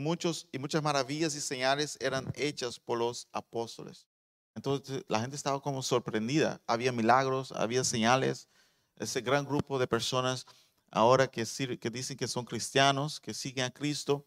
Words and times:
43, 0.00 0.02
y, 0.02 0.02
muchos, 0.02 0.48
y 0.52 0.58
muchas 0.58 0.82
maravillas 0.82 1.34
y 1.34 1.40
señales 1.40 1.98
eran 2.00 2.32
hechas 2.34 2.78
por 2.78 2.98
los 2.98 3.28
apóstoles. 3.32 4.06
Entonces 4.54 5.04
la 5.08 5.20
gente 5.20 5.36
estaba 5.36 5.60
como 5.60 5.82
sorprendida. 5.82 6.60
Había 6.66 6.92
milagros, 6.92 7.52
había 7.52 7.84
señales. 7.84 8.48
Ese 8.96 9.20
gran 9.20 9.44
grupo 9.44 9.78
de 9.78 9.86
personas 9.86 10.46
ahora 10.90 11.28
que, 11.28 11.44
que 11.78 11.90
dicen 11.90 12.16
que 12.16 12.28
son 12.28 12.44
cristianos, 12.44 13.20
que 13.20 13.32
siguen 13.32 13.64
a 13.64 13.70
Cristo. 13.70 14.26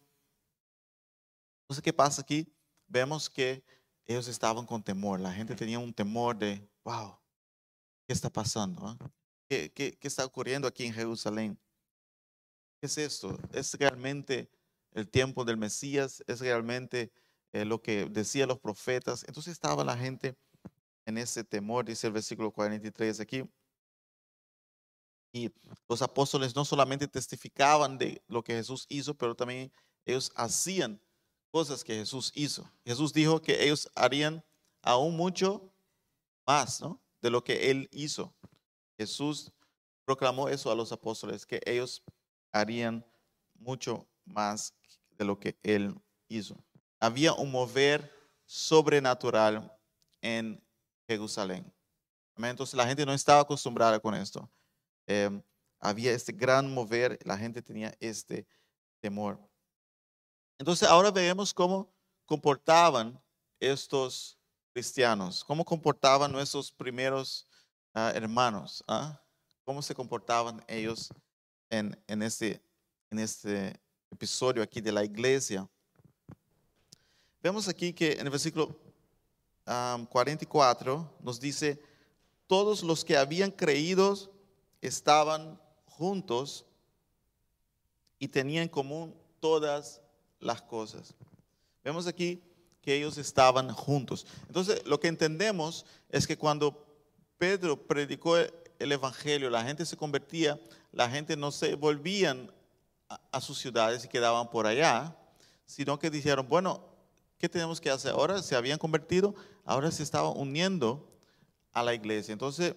Entonces, 1.64 1.84
¿qué 1.84 1.94
pasa 1.94 2.22
aquí? 2.22 2.48
Vemos 2.88 3.30
que 3.30 3.64
ellos 4.06 4.28
estaban 4.28 4.66
con 4.66 4.84
temor. 4.84 5.20
La 5.20 5.32
gente 5.32 5.56
tenía 5.56 5.80
un 5.80 5.94
temor 5.94 6.38
de, 6.38 6.68
wow, 6.84 7.18
¿qué 8.08 8.14
está 8.14 8.30
pasando? 8.30 8.86
Ah? 8.88 8.98
¿Qué, 9.50 9.72
qué, 9.72 9.98
qué 9.98 10.08
está 10.08 10.26
ocurriendo 10.26 10.68
aquí 10.68 10.86
en 10.86 10.94
Jerusalén? 10.94 11.60
¿Qué 12.80 12.88
es 12.88 12.98
esto? 12.98 13.38
¿Es 13.54 13.74
realmente 13.76 14.50
el 14.94 15.10
tiempo 15.10 15.46
del 15.46 15.58
Mesías? 15.58 16.24
¿Es 16.28 16.40
realmente 16.40 17.12
eh, 17.52 17.66
lo 17.66 17.82
que 17.82 18.06
decían 18.06 18.50
los 18.50 18.60
profetas? 18.60 19.24
Entonces 19.28 19.54
estaba 19.54 19.84
la 19.84 19.98
gente 19.98 20.36
en 21.06 21.18
ese 21.18 21.44
temor, 21.44 21.86
dice 21.86 22.08
el 22.08 22.14
versículo 22.14 22.52
43 22.52 23.20
aquí. 23.20 23.44
Y 25.34 25.52
los 25.90 26.02
apóstoles 26.02 26.56
no 26.56 26.64
solamente 26.64 27.08
testificaban 27.08 27.98
de 27.98 28.22
lo 28.28 28.44
que 28.44 28.54
Jesús 28.54 28.86
hizo, 28.88 29.16
pero 29.16 29.36
también 29.36 29.72
ellos 30.06 30.32
hacían 30.36 31.02
cosas 31.50 31.84
que 31.84 31.96
Jesús 31.96 32.32
hizo. 32.36 32.70
Jesús 32.86 33.14
dijo 33.14 33.42
que 33.42 33.64
ellos 33.64 33.90
harían 33.96 34.44
aún 34.82 35.16
mucho 35.16 35.74
más 36.46 36.82
¿no? 36.82 37.02
de 37.22 37.30
lo 37.30 37.44
que 37.44 37.72
Él 37.72 37.90
hizo. 37.92 38.34
Jesús 38.98 39.52
proclamó 40.06 40.50
eso 40.50 40.72
a 40.72 40.76
los 40.76 40.92
apóstoles, 40.92 41.46
que 41.46 41.62
ellos 41.66 42.04
harían 42.52 43.06
mucho 43.56 44.08
más 44.26 44.74
de 45.18 45.26
lo 45.26 45.40
que 45.40 45.58
Él 45.64 45.96
hizo. 46.28 46.56
Había 47.00 47.34
un 47.34 47.52
mover 47.52 48.12
sobrenatural 48.46 49.72
en 50.22 50.64
Jerusalén. 51.08 51.72
Entonces 52.38 52.76
la 52.76 52.88
gente 52.88 53.06
no 53.06 53.14
estaba 53.14 53.42
acostumbrada 53.42 54.00
con 54.00 54.16
esto. 54.16 54.50
Em, 55.06 55.42
había 55.80 56.12
este 56.14 56.32
gran 56.32 56.74
mover, 56.74 57.20
la 57.26 57.38
gente 57.38 57.62
tenía 57.62 57.94
este 58.00 58.48
temor. 59.02 59.40
Entonces 60.58 60.88
ahora 60.88 61.12
vemos 61.12 61.54
cómo 61.54 61.94
comportaban 62.26 63.22
estos 63.60 64.40
cristianos, 64.74 65.44
cómo 65.44 65.64
comportaban 65.64 66.32
nuestros 66.32 66.72
primeros 66.72 67.48
ah, 67.94 68.12
hermanos, 68.16 68.84
¿ah? 68.88 69.22
cómo 69.64 69.82
se 69.82 69.94
comportaban 69.94 70.64
ellos 70.68 71.10
en, 71.70 72.02
en, 72.08 72.24
este, 72.24 72.62
en 73.12 73.20
este 73.20 73.80
episodio 74.14 74.64
aquí 74.64 74.80
de 74.80 74.92
la 74.92 75.04
iglesia. 75.04 75.68
Vemos 77.42 77.68
aquí 77.68 77.92
que 77.92 78.14
en 78.14 78.22
el 78.22 78.30
versículo 78.30 78.80
44 79.66 81.18
nos 81.22 81.40
dice, 81.40 81.82
todos 82.48 82.84
los 82.84 83.04
que 83.04 83.18
habían 83.18 83.52
creído 83.52 84.32
estaban 84.82 85.60
juntos 85.86 86.66
y 88.20 88.28
tenían 88.28 88.64
en 88.64 88.70
común 88.70 89.16
todas 89.40 90.02
las 90.40 90.62
cosas. 90.62 91.14
Vemos 91.84 92.08
aquí 92.08 92.42
que 92.82 92.96
ellos 92.96 93.18
estaban 93.18 93.70
juntos. 93.74 94.26
Entonces, 94.48 94.86
lo 94.86 95.00
que 95.00 95.08
entendemos 95.08 95.86
es 96.10 96.28
que 96.28 96.38
cuando 96.38 96.86
Pedro 97.38 97.88
predicó 97.88 98.38
el 98.38 98.92
Evangelio, 98.92 99.50
la 99.50 99.64
gente 99.64 99.86
se 99.86 99.98
convertía, 99.98 100.60
la 100.92 101.10
gente 101.10 101.36
no 101.36 101.52
se 101.52 101.76
volvían 101.76 102.52
a, 103.10 103.42
sus 103.42 103.58
ciudades 103.58 104.06
y 104.06 104.08
quedaban 104.08 104.50
por 104.50 104.66
allá, 104.66 105.16
sino 105.66 106.00
que 106.00 106.10
dijeron, 106.10 106.48
bueno, 106.48 106.84
¿qué 107.38 107.48
tenemos 107.48 107.80
que 107.80 107.90
hacer? 107.90 108.12
Ahora 108.12 108.42
se 108.42 108.56
habían 108.56 108.80
convertido, 108.80 109.36
ahora 109.66 109.92
se 109.92 110.04
estaban 110.04 110.34
uniendo 110.36 111.10
a 111.72 111.84
la 111.84 111.94
iglesia. 111.94 112.32
Entonces, 112.32 112.76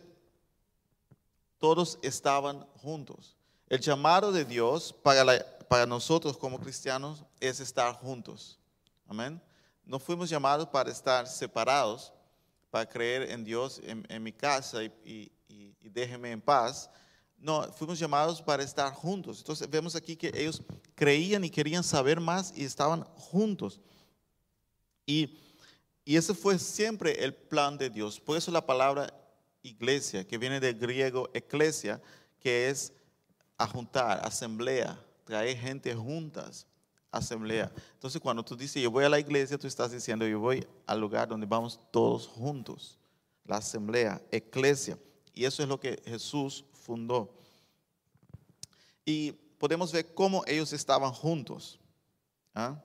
todos 1.59 1.99
estaban 2.03 2.67
juntos. 2.77 3.37
El 3.69 3.81
llamado 3.81 4.31
de 4.31 4.45
Dios 4.45 4.95
para, 5.03 5.87
nosotros 5.87 6.37
como 6.37 6.61
cristianos 6.61 7.25
es 7.41 7.61
estar 7.61 7.95
juntos. 7.95 8.59
Amén. 9.09 9.43
No 9.85 9.99
fuimos 9.99 10.29
llamados 10.29 10.69
para 10.69 10.91
estar 10.91 11.27
separados, 11.27 12.13
para 12.71 12.89
creer 12.89 13.31
en 13.31 13.45
Dios 13.45 13.81
en, 13.85 14.23
mi 14.23 14.33
casa 14.33 14.83
y, 14.83 15.33
y, 15.49 15.73
déjeme 15.89 16.31
en 16.31 16.41
paz. 16.41 16.91
No, 17.47 17.63
fuimos 17.75 17.97
llamados 17.97 18.43
para 18.43 18.65
estar 18.65 18.93
juntos. 18.93 19.39
Entonces 19.39 19.71
vemos 19.71 19.95
aquí 19.95 20.17
que 20.17 20.33
ellos 20.35 20.61
creían 20.97 21.45
y 21.45 21.49
querían 21.49 21.85
saber 21.85 22.19
más 22.19 22.53
y 22.57 22.65
estaban 22.65 23.05
juntos. 23.15 23.81
Y, 25.07 25.39
y 26.05 26.17
ese 26.17 26.35
fue 26.35 26.59
siempre 26.59 27.23
el 27.25 27.33
plan 27.33 27.79
de 27.79 27.89
Dios. 27.89 28.19
Por 28.19 28.37
eso 28.37 28.51
la 28.51 28.67
palabra 28.67 29.15
iglesia, 29.63 30.27
que 30.27 30.39
viene 30.39 30.59
del 30.59 30.77
griego 30.77 31.31
eclesia, 31.35 32.03
que 32.41 32.69
es 32.69 32.93
ajuntar, 33.57 34.27
asamblea, 34.27 35.01
traer 35.23 35.57
gente 35.57 35.95
juntas, 35.95 36.67
asamblea. 37.13 37.71
Entonces 37.93 38.21
cuando 38.21 38.45
tú 38.45 38.57
dices 38.57 38.83
yo 38.83 38.91
voy 38.91 39.05
a 39.05 39.09
la 39.09 39.21
iglesia, 39.21 39.57
tú 39.57 39.69
estás 39.69 39.93
diciendo 39.93 40.27
yo 40.27 40.41
voy 40.41 40.67
al 40.85 41.01
lugar 41.01 41.29
donde 41.29 41.47
vamos 41.47 41.79
todos 41.93 42.27
juntos, 42.27 42.99
la 43.45 43.59
asamblea, 43.59 44.21
eclesia. 44.33 44.99
Y 45.37 45.45
eso 45.45 45.63
es 45.63 45.69
lo 45.69 45.79
que 45.79 46.03
Jesús 46.07 46.65
fundó. 46.73 47.31
Y 49.05 49.33
podemos 49.59 49.93
ver 49.93 50.15
cómo 50.15 50.43
ellos 50.47 50.73
estaban 50.73 51.13
juntos. 51.13 51.79
¿ah? 52.55 52.83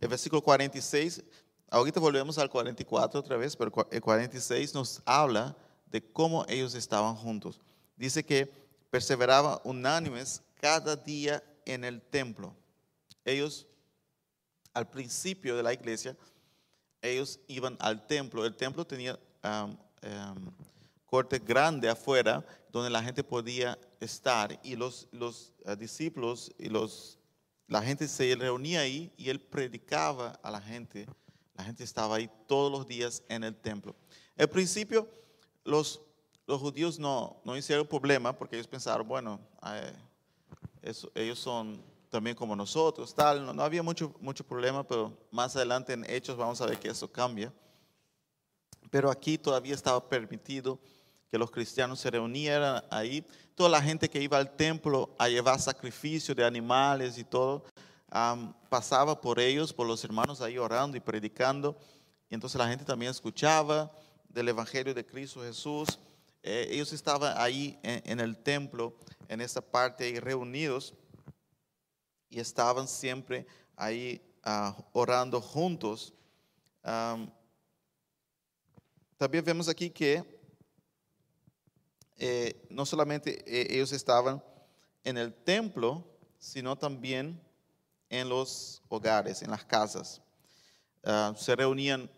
El 0.00 0.08
versículo 0.08 0.42
46, 0.42 1.22
ahorita 1.70 2.00
volvemos 2.00 2.38
al 2.38 2.50
44 2.50 3.20
otra 3.20 3.36
vez, 3.36 3.54
pero 3.54 3.72
el 3.88 4.00
46 4.00 4.74
nos 4.74 5.00
habla 5.04 5.56
de 5.86 6.02
cómo 6.02 6.44
ellos 6.48 6.74
estaban 6.74 7.14
juntos. 7.14 7.60
Dice 7.96 8.24
que 8.24 8.52
perseveraban 8.90 9.60
unánimes 9.62 10.42
cada 10.60 10.96
día 10.96 11.40
en 11.64 11.84
el 11.84 12.02
templo. 12.02 12.52
Ellos, 13.24 13.68
al 14.74 14.90
principio 14.90 15.56
de 15.56 15.62
la 15.62 15.72
iglesia, 15.72 16.16
ellos 17.00 17.38
iban 17.46 17.76
al 17.78 18.04
templo. 18.08 18.44
El 18.44 18.56
templo 18.56 18.84
tenía 18.84 19.16
um, 19.44 19.76
um, 20.02 20.50
corte 21.12 21.38
grande 21.38 21.90
afuera 21.90 22.42
donde 22.70 22.88
la 22.88 23.02
gente 23.02 23.22
podía 23.22 23.78
estar 24.00 24.58
y 24.62 24.76
los, 24.76 25.08
los 25.12 25.52
uh, 25.66 25.76
discípulos 25.76 26.50
y 26.56 26.70
los, 26.70 27.18
la 27.68 27.82
gente 27.82 28.08
se 28.08 28.34
reunía 28.34 28.80
ahí 28.80 29.12
y 29.18 29.28
él 29.28 29.38
predicaba 29.38 30.40
a 30.42 30.50
la 30.50 30.58
gente. 30.58 31.06
La 31.54 31.64
gente 31.64 31.84
estaba 31.84 32.16
ahí 32.16 32.30
todos 32.46 32.72
los 32.72 32.86
días 32.86 33.22
en 33.28 33.44
el 33.44 33.54
templo. 33.54 33.94
Al 34.38 34.48
principio 34.48 35.06
los, 35.64 36.00
los 36.46 36.58
judíos 36.58 36.98
no, 36.98 37.42
no 37.44 37.58
hicieron 37.58 37.86
problema 37.86 38.34
porque 38.34 38.56
ellos 38.56 38.66
pensaron, 38.66 39.06
bueno, 39.06 39.38
eh, 39.66 39.92
ellos 41.14 41.38
son 41.38 41.84
también 42.08 42.34
como 42.34 42.56
nosotros, 42.56 43.14
tal. 43.14 43.44
No, 43.44 43.52
no, 43.52 43.62
había 43.62 43.82
mucho, 43.82 44.14
mucho 44.18 44.46
problema, 44.46 44.82
pero 44.82 45.12
más 45.30 45.54
adelante 45.56 45.92
en 45.92 46.08
Hechos 46.08 46.38
vamos 46.38 46.58
a 46.62 46.66
ver 46.66 46.78
que 46.78 46.88
eso 46.88 47.12
cambia. 47.12 47.52
Pero 48.90 49.10
aquí 49.10 49.36
todavía 49.36 49.74
estaba 49.74 50.08
permitido 50.08 50.80
que 51.32 51.38
los 51.38 51.50
cristianos 51.50 51.98
se 51.98 52.10
reunieran 52.10 52.84
ahí. 52.90 53.24
Toda 53.54 53.70
la 53.70 53.80
gente 53.80 54.10
que 54.10 54.20
iba 54.20 54.36
al 54.36 54.54
templo 54.54 55.16
a 55.18 55.30
llevar 55.30 55.58
sacrificio 55.58 56.34
de 56.34 56.44
animales 56.44 57.16
y 57.16 57.24
todo, 57.24 57.64
pasaba 58.68 59.18
por 59.18 59.40
ellos, 59.40 59.72
por 59.72 59.86
los 59.86 60.04
hermanos 60.04 60.42
ahí 60.42 60.58
orando 60.58 60.94
y 60.94 61.00
predicando. 61.00 61.74
Y 62.28 62.34
entonces 62.34 62.58
la 62.58 62.68
gente 62.68 62.84
también 62.84 63.10
escuchaba 63.10 63.90
del 64.28 64.50
Evangelio 64.50 64.92
de 64.92 65.06
Cristo 65.06 65.40
Jesús. 65.40 65.98
Eh, 66.42 66.68
ellos 66.70 66.92
estaban 66.92 67.32
ahí 67.38 67.78
en, 67.82 68.20
el 68.20 68.36
templo, 68.36 68.94
en 69.26 69.40
esta 69.40 69.62
parte 69.62 70.04
ahí 70.04 70.20
reunidos 70.20 70.92
y 72.28 72.40
estaban 72.40 72.86
siempre 72.86 73.46
ahí 73.74 74.20
ah, 74.42 74.76
orando 74.92 75.40
juntos. 75.40 76.12
también 79.16 79.42
vemos 79.46 79.70
aquí 79.70 79.88
que 79.88 80.41
eh, 82.24 82.64
no 82.70 82.86
solamente 82.86 83.42
eh, 83.48 83.74
ellos 83.74 83.90
estaban 83.90 84.40
en 85.02 85.18
el 85.18 85.34
templo, 85.34 86.04
sino 86.38 86.78
también 86.78 87.42
en 88.08 88.28
los 88.28 88.80
hogares, 88.88 89.42
en 89.42 89.50
las 89.50 89.64
casas. 89.64 90.22
Ah, 91.02 91.34
se 91.36 91.56
reunían 91.56 92.08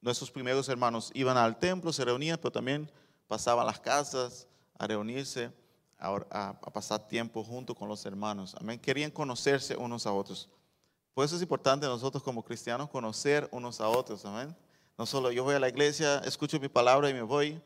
nuestros 0.00 0.30
primeros 0.30 0.70
hermanos 0.70 1.10
iban 1.12 1.36
al 1.36 1.58
templo, 1.58 1.92
se 1.92 2.02
reunían, 2.02 2.38
pero 2.38 2.50
también 2.50 2.90
pasaban 3.28 3.66
las 3.66 3.78
casas 3.78 4.48
a 4.78 4.86
reunirse, 4.86 5.52
a, 5.98 6.58
pasar 6.72 7.06
tiempo 7.06 7.44
junto 7.44 7.74
con 7.74 7.90
los 7.90 8.06
hermanos. 8.06 8.56
Amén. 8.58 8.80
Querían 8.80 9.10
conocerse 9.10 9.76
unos 9.76 10.06
a 10.06 10.12
otros. 10.14 10.48
Por 11.12 11.26
eso 11.26 11.36
es 11.36 11.42
importante 11.42 11.84
nosotros 11.84 12.22
como 12.22 12.42
cristianos 12.42 12.88
conocer 12.88 13.50
unos 13.52 13.82
a 13.82 13.88
otros. 13.88 14.24
Amén. 14.24 14.56
No 14.96 15.04
solo 15.04 15.30
yo 15.30 15.44
voy 15.44 15.56
a 15.56 15.60
la 15.60 15.68
iglesia, 15.68 16.20
escucho 16.20 16.58
mi 16.58 16.68
palabra 16.68 17.10
y 17.10 17.12
me 17.12 17.20
voy. 17.20 17.60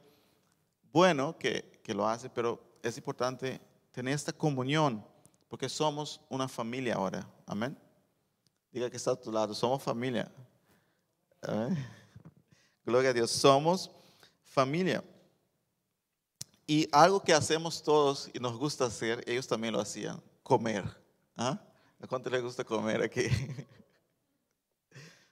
Bueno 0.93 1.37
que, 1.39 1.76
que 1.87 1.95
lo 1.95 2.05
hace, 2.05 2.29
pero 2.29 2.61
es 2.83 2.97
importante 2.97 3.61
tener 3.93 4.13
esta 4.13 4.33
comunión 4.33 5.07
porque 5.49 5.69
somos 5.69 6.21
una 6.29 6.49
familia 6.49 6.97
ahora. 6.97 7.25
Amén. 7.47 7.79
Diga 8.73 8.91
que 8.91 8.97
está 8.97 9.13
a 9.13 9.15
tu 9.15 9.31
lado, 9.31 9.55
somos 9.55 9.81
familia. 9.85 10.29
Gloria 12.85 13.11
a 13.11 13.13
Dios, 13.13 13.31
somos 13.31 13.89
familia. 14.43 15.05
Y 16.67 16.89
algo 16.91 17.23
que 17.23 17.33
hacemos 17.33 17.81
todos 17.81 18.31
y 18.35 18.41
nos 18.41 18.59
gusta 18.59 18.87
hacer, 18.87 19.23
ellos 19.25 19.47
también 19.47 19.73
lo 19.73 19.81
hacían, 19.81 20.21
comer. 20.43 20.85
¿Ah? 21.37 21.57
¿A 22.01 22.07
cuánto 22.09 22.29
les 22.31 22.43
gusta 22.43 22.65
comer 22.65 23.01
aquí? 23.01 23.23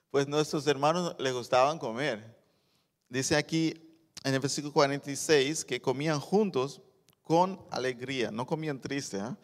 Pues 0.09 0.29
nuestros 0.29 0.65
hermanos 0.65 1.13
les 1.19 1.33
gustaban 1.33 1.77
comer. 1.77 2.39
Dice 3.09 3.35
aquí 3.35 3.84
en 4.25 4.33
el 4.33 4.39
versículo 4.39 4.73
46 4.73 5.63
que 5.63 5.79
comían 5.79 6.19
juntos 6.19 6.81
con 7.21 7.63
alegría, 7.69 8.31
no 8.31 8.47
comían 8.47 8.81
triste, 8.81 9.19
¿ah? 9.19 9.37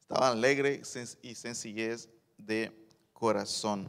estaban 0.00 0.32
alegres 0.32 1.18
y 1.20 1.34
sencillez 1.34 2.08
de 2.38 2.72
corazón. 3.12 3.86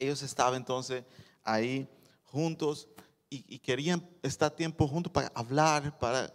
Ellos 0.00 0.20
estaban 0.22 0.56
entonces 0.56 1.04
ahí 1.44 1.88
juntos 2.24 2.88
y, 3.30 3.58
querían 3.60 4.04
estar 4.22 4.50
tiempo 4.50 4.86
juntos 4.86 5.12
para 5.12 5.30
hablar, 5.34 5.96
para, 5.98 6.32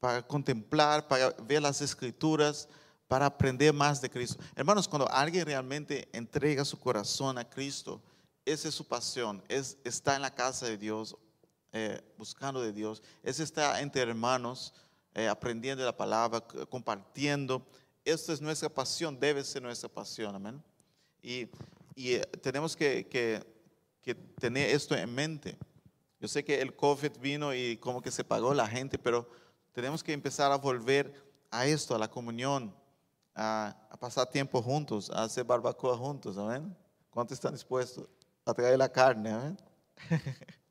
para 0.00 0.26
contemplar, 0.26 1.08
para 1.08 1.30
ver 1.44 1.62
las 1.62 1.80
escrituras, 1.80 2.68
para 3.08 3.26
aprender 3.26 3.72
más 3.72 4.00
de 4.00 4.10
Cristo. 4.10 4.42
Hermanos, 4.54 4.88
cuando 4.88 5.08
alguien 5.10 5.46
realmente 5.46 6.08
entrega 6.12 6.64
su 6.64 6.78
corazón 6.78 7.38
a 7.38 7.48
Cristo, 7.48 8.02
esa 8.44 8.68
es 8.68 8.74
su 8.74 8.86
pasión, 8.86 9.42
es, 9.48 9.78
está 9.84 10.16
en 10.16 10.22
la 10.22 10.34
casa 10.34 10.66
de 10.66 10.76
Dios, 10.76 11.16
eh, 11.76 12.00
buscando 12.16 12.62
de 12.62 12.72
Dios, 12.72 13.02
es 13.22 13.38
estar 13.38 13.82
entre 13.82 14.00
hermanos, 14.00 14.72
eh, 15.14 15.28
aprendiendo 15.28 15.84
la 15.84 15.96
palabra, 15.96 16.40
compartiendo. 16.70 17.66
Esta 18.04 18.32
es 18.32 18.40
nuestra 18.40 18.68
pasión, 18.68 19.20
debe 19.20 19.44
ser 19.44 19.62
nuestra 19.62 19.88
pasión, 19.88 20.34
amén. 20.34 20.62
Y, 21.22 21.48
y 21.94 22.14
eh, 22.14 22.26
tenemos 22.40 22.74
que, 22.74 23.06
que, 23.08 23.44
que 24.00 24.14
tener 24.14 24.70
esto 24.70 24.96
en 24.96 25.14
mente. 25.14 25.58
Yo 26.18 26.28
sé 26.28 26.44
que 26.44 26.62
el 26.62 26.74
COVID 26.74 27.18
vino 27.20 27.54
y 27.54 27.76
como 27.76 28.00
que 28.00 28.10
se 28.10 28.24
pagó 28.24 28.54
la 28.54 28.66
gente, 28.66 28.98
pero 28.98 29.28
tenemos 29.72 30.02
que 30.02 30.14
empezar 30.14 30.50
a 30.50 30.56
volver 30.56 31.12
a 31.50 31.66
esto, 31.66 31.94
a 31.94 31.98
la 31.98 32.08
comunión, 32.08 32.74
a, 33.34 33.76
pasar 34.00 34.26
tiempo 34.30 34.62
juntos, 34.62 35.10
a 35.10 35.24
hacer 35.24 35.44
barbacoa 35.44 35.96
juntos, 35.96 36.38
¿amén? 36.38 36.74
¿Cuántos 37.10 37.36
están 37.36 37.52
dispuestos 37.52 38.08
a 38.46 38.54
traer 38.54 38.78
la 38.78 38.88
carne? 38.88 39.30
Amén. 39.30 39.58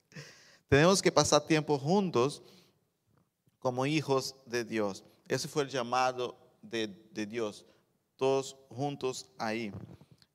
tenemos 0.68 1.02
que 1.02 1.12
pasar 1.12 1.46
tiempo 1.46 1.78
juntos 1.78 2.42
como 3.60 3.86
hijos 3.86 4.36
de 4.46 4.64
Dios. 4.64 5.04
Ese 5.28 5.48
fue 5.48 5.64
el 5.64 5.70
llamado 5.70 6.38
de, 6.62 6.88
Dios, 7.26 7.66
todos 8.16 8.56
juntos 8.70 9.28
ahí. 9.38 9.72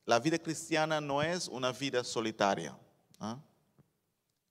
La 0.05 0.19
vida 0.19 0.38
cristiana 0.38 1.00
no 1.00 1.23
es 1.23 1.49
una 1.49 1.73
vida 1.73 2.03
solitaria. 2.03 2.77
¿ah? 3.19 3.38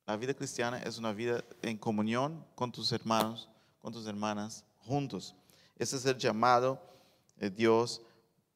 La 0.05 0.17
vida 0.17 0.33
cristiana 0.33 0.79
es 0.79 0.97
una 0.97 1.13
vida 1.13 1.43
en 1.61 1.77
comunión 1.77 2.45
con 2.55 2.71
tus 2.71 2.91
hermanos, 2.91 3.49
con 3.79 3.93
tus 3.93 4.07
hermanas, 4.07 4.63
juntos. 4.79 5.35
Ese 5.77 5.97
es 5.97 6.05
el 6.05 6.17
llamado 6.17 6.81
de 7.37 7.49
Dios 7.49 8.01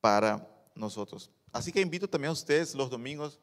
para 0.01 0.47
nosotros. 0.75 1.29
Así 1.51 1.71
que 1.71 1.81
invito 1.81 2.09
también 2.09 2.29
a 2.29 2.33
ustedes 2.33 2.73
los 2.73 2.89
domingos 2.89 3.39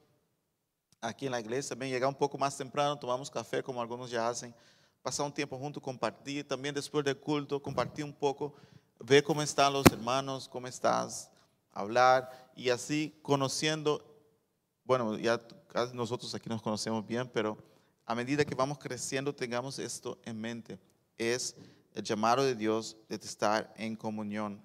aquí 1.01 1.27
en 1.27 1.33
la 1.33 1.41
iglesia, 1.41 1.71
también 1.71 1.93
llegar 1.93 2.09
un 2.09 2.15
poco 2.15 2.37
más 2.37 2.57
temprano, 2.57 2.99
tomamos 2.99 3.31
café 3.31 3.63
como 3.63 3.81
algunos 3.81 4.11
ya 4.11 4.29
hacen, 4.29 4.55
pasar 5.03 5.27
un 5.27 5.33
tiempo 5.33 5.59
juntos, 5.59 5.83
compartir, 5.83 6.47
también 6.47 6.75
después 6.75 7.05
del 7.05 7.17
culto, 7.17 7.63
compartir 7.63 8.05
un 8.05 8.13
poco, 8.13 8.55
ver 8.99 9.25
cómo 9.25 9.43
están 9.43 9.73
los 9.73 9.87
hermanos, 9.87 10.49
cómo 10.49 10.67
estás, 10.67 11.31
hablar 11.73 12.51
y 12.55 12.69
así 12.69 13.19
conociendo, 13.23 14.05
bueno, 14.85 15.17
ya 15.17 15.41
nosotros 15.95 16.35
aquí 16.35 16.49
nos 16.49 16.61
conocemos 16.61 17.07
bien, 17.07 17.29
pero 17.29 17.57
a 18.05 18.15
medida 18.15 18.45
que 18.45 18.55
vamos 18.55 18.79
creciendo, 18.79 19.33
tengamos 19.35 19.79
esto 19.79 20.19
en 20.25 20.41
mente. 20.41 20.81
Es 21.17 21.55
el 21.95 22.03
llamado 22.03 22.43
de 22.43 22.55
Dios 22.57 22.97
de 23.09 23.17
estar 23.17 23.73
en 23.77 23.95
comunión. 23.95 24.61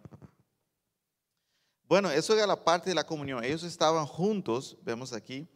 Bueno, 1.88 2.10
eso 2.10 2.34
era 2.34 2.48
la 2.48 2.64
parte 2.64 2.90
de 2.90 2.96
la 2.96 3.06
comunión. 3.06 3.44
Ellos 3.44 3.64
estaban 3.64 4.08
juntos, 4.08 4.76
vemos 4.82 5.14
aquí, 5.14 5.48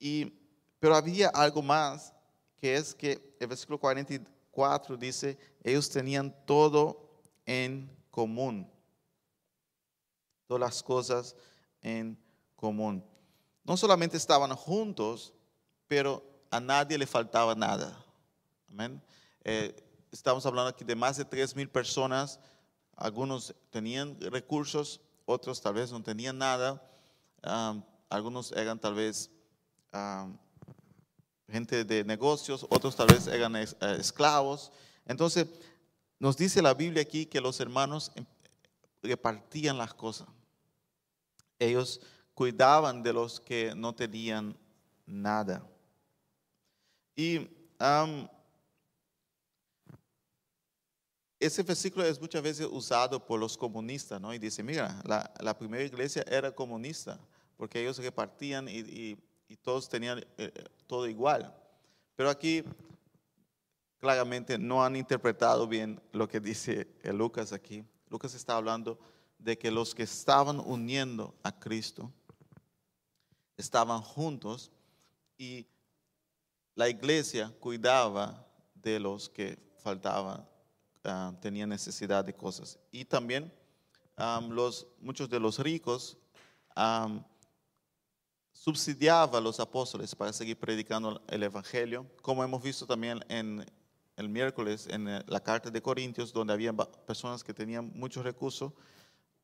y, 0.00 0.32
pero 0.80 0.96
había 0.96 1.28
algo 1.28 1.62
más, 1.62 2.12
que 2.56 2.74
es 2.74 2.94
que 2.94 3.36
el 3.38 3.46
versículo 3.46 3.78
44 3.78 4.96
dice, 4.96 5.38
ellos 5.62 5.88
tenían 5.90 6.34
todo 6.46 7.20
en 7.44 7.94
común. 8.10 8.68
Todas 10.46 10.60
las 10.60 10.82
cosas 10.82 11.36
en 11.82 12.18
común. 12.56 13.04
No 13.62 13.76
solamente 13.76 14.16
estaban 14.16 14.54
juntos, 14.56 15.34
pero 15.86 16.24
a 16.50 16.58
nadie 16.58 16.98
le 16.98 17.06
faltaba 17.06 17.54
nada. 17.54 18.04
Amén. 18.68 19.02
Eh, 19.44 19.76
estamos 20.10 20.44
hablando 20.46 20.70
aquí 20.70 20.84
de 20.84 20.96
más 20.96 21.16
de 21.18 21.24
3 21.24 21.54
mil 21.54 21.68
personas. 21.68 22.40
Algunos 22.96 23.54
tenían 23.70 24.18
recursos, 24.20 25.00
otros 25.24 25.60
tal 25.60 25.74
vez 25.74 25.92
no 25.92 26.02
tenían 26.02 26.38
nada. 26.38 26.82
algunos 28.08 28.52
eran 28.52 28.78
tal 28.78 28.94
vez 28.94 29.30
gente 31.48 31.84
de 31.84 32.04
negocios, 32.04 32.66
otros 32.70 32.94
tal 32.94 33.08
vez 33.08 33.26
eran 33.26 33.56
eh, 33.56 33.66
esclavos. 33.98 34.72
Entonces, 35.06 35.46
nos 36.18 36.36
dice 36.36 36.62
la 36.62 36.74
Biblia 36.74 37.02
aquí 37.02 37.26
que 37.26 37.40
los 37.40 37.58
hermanos 37.60 38.12
em, 38.14 38.24
repartían 39.02 39.78
las 39.78 39.94
cosas. 39.94 40.28
Ellos 41.58 42.00
cuidaban 42.34 43.02
de 43.02 43.12
los 43.12 43.40
que 43.40 43.74
no 43.74 43.94
tenían 43.94 44.56
nada. 45.06 45.66
Y 47.16 47.48
ese 51.38 51.62
versículo 51.62 52.04
es 52.04 52.20
muchas 52.20 52.42
veces 52.42 52.68
usado 52.70 53.24
por 53.24 53.40
los 53.40 53.56
comunistas, 53.56 54.20
¿no? 54.20 54.32
Y 54.32 54.38
dice, 54.38 54.62
mira, 54.62 55.02
la, 55.04 55.58
primera 55.58 55.82
iglesia 55.82 56.24
era 56.28 56.54
comunista, 56.54 57.18
porque 57.56 57.80
ellos 57.80 57.98
repartían 57.98 58.68
y, 58.68 59.16
todos 59.56 59.88
tenían 59.88 60.18
eh, 60.18 60.26
eh, 60.38 60.64
todo 60.86 61.06
igual. 61.08 61.54
Pero 62.16 62.30
aquí 62.30 62.64
claramente 63.98 64.58
no 64.58 64.84
han 64.84 64.96
interpretado 64.96 65.66
bien 65.66 66.00
lo 66.12 66.28
que 66.28 66.40
dice 66.40 66.88
Lucas 67.04 67.52
aquí. 67.52 67.84
Lucas 68.08 68.34
está 68.34 68.56
hablando 68.56 68.98
de 69.38 69.56
que 69.58 69.70
los 69.70 69.94
que 69.94 70.02
estaban 70.02 70.60
uniendo 70.60 71.34
a 71.42 71.58
Cristo 71.58 72.12
estaban 73.56 74.00
juntos 74.02 74.70
y 75.38 75.66
la 76.74 76.88
iglesia 76.88 77.52
cuidaba 77.60 78.46
de 78.74 78.98
los 78.98 79.28
que 79.28 79.58
faltaban, 79.78 80.46
ah, 81.04 81.32
tenían 81.40 81.68
necesidad 81.68 82.24
de 82.24 82.34
cosas. 82.34 82.78
Y 82.90 83.04
también 83.04 83.52
los, 84.50 84.86
muchos 85.00 85.28
de 85.28 85.40
los 85.40 85.58
ricos 85.58 86.18
subsidiaban 88.60 89.36
a 89.36 89.40
los 89.40 89.58
apóstoles 89.58 90.14
para 90.14 90.34
seguir 90.34 90.58
predicando 90.58 91.22
el 91.28 91.42
Evangelio, 91.42 92.06
como 92.20 92.44
hemos 92.44 92.62
visto 92.62 92.86
también 92.86 93.24
en 93.30 93.64
el 94.18 94.28
miércoles 94.28 94.86
en 94.90 95.06
la 95.26 95.40
carta 95.40 95.70
de 95.70 95.80
Corintios, 95.80 96.30
donde 96.30 96.52
había 96.52 96.74
personas 96.74 97.42
que 97.42 97.54
tenían 97.54 97.90
muchos 97.94 98.22
recursos 98.22 98.74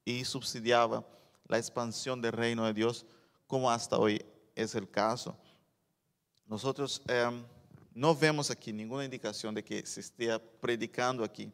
y 0.04 0.22
subsidiaba 0.22 1.02
la 1.46 1.56
expansión 1.56 2.20
del 2.20 2.32
reino 2.32 2.66
de 2.66 2.74
Dios, 2.74 3.06
como 3.46 3.70
hasta 3.70 3.96
hoy 3.96 4.22
es 4.54 4.74
el 4.74 4.86
caso. 4.90 5.34
Nosotros 6.44 7.00
em, 7.08 7.42
no 7.94 8.14
vemos 8.14 8.50
aquí 8.50 8.70
ninguna 8.70 9.06
indicación 9.06 9.54
de 9.54 9.64
que 9.64 9.86
se 9.86 10.00
esté 10.00 10.38
predicando 10.38 11.24
aquí 11.24 11.50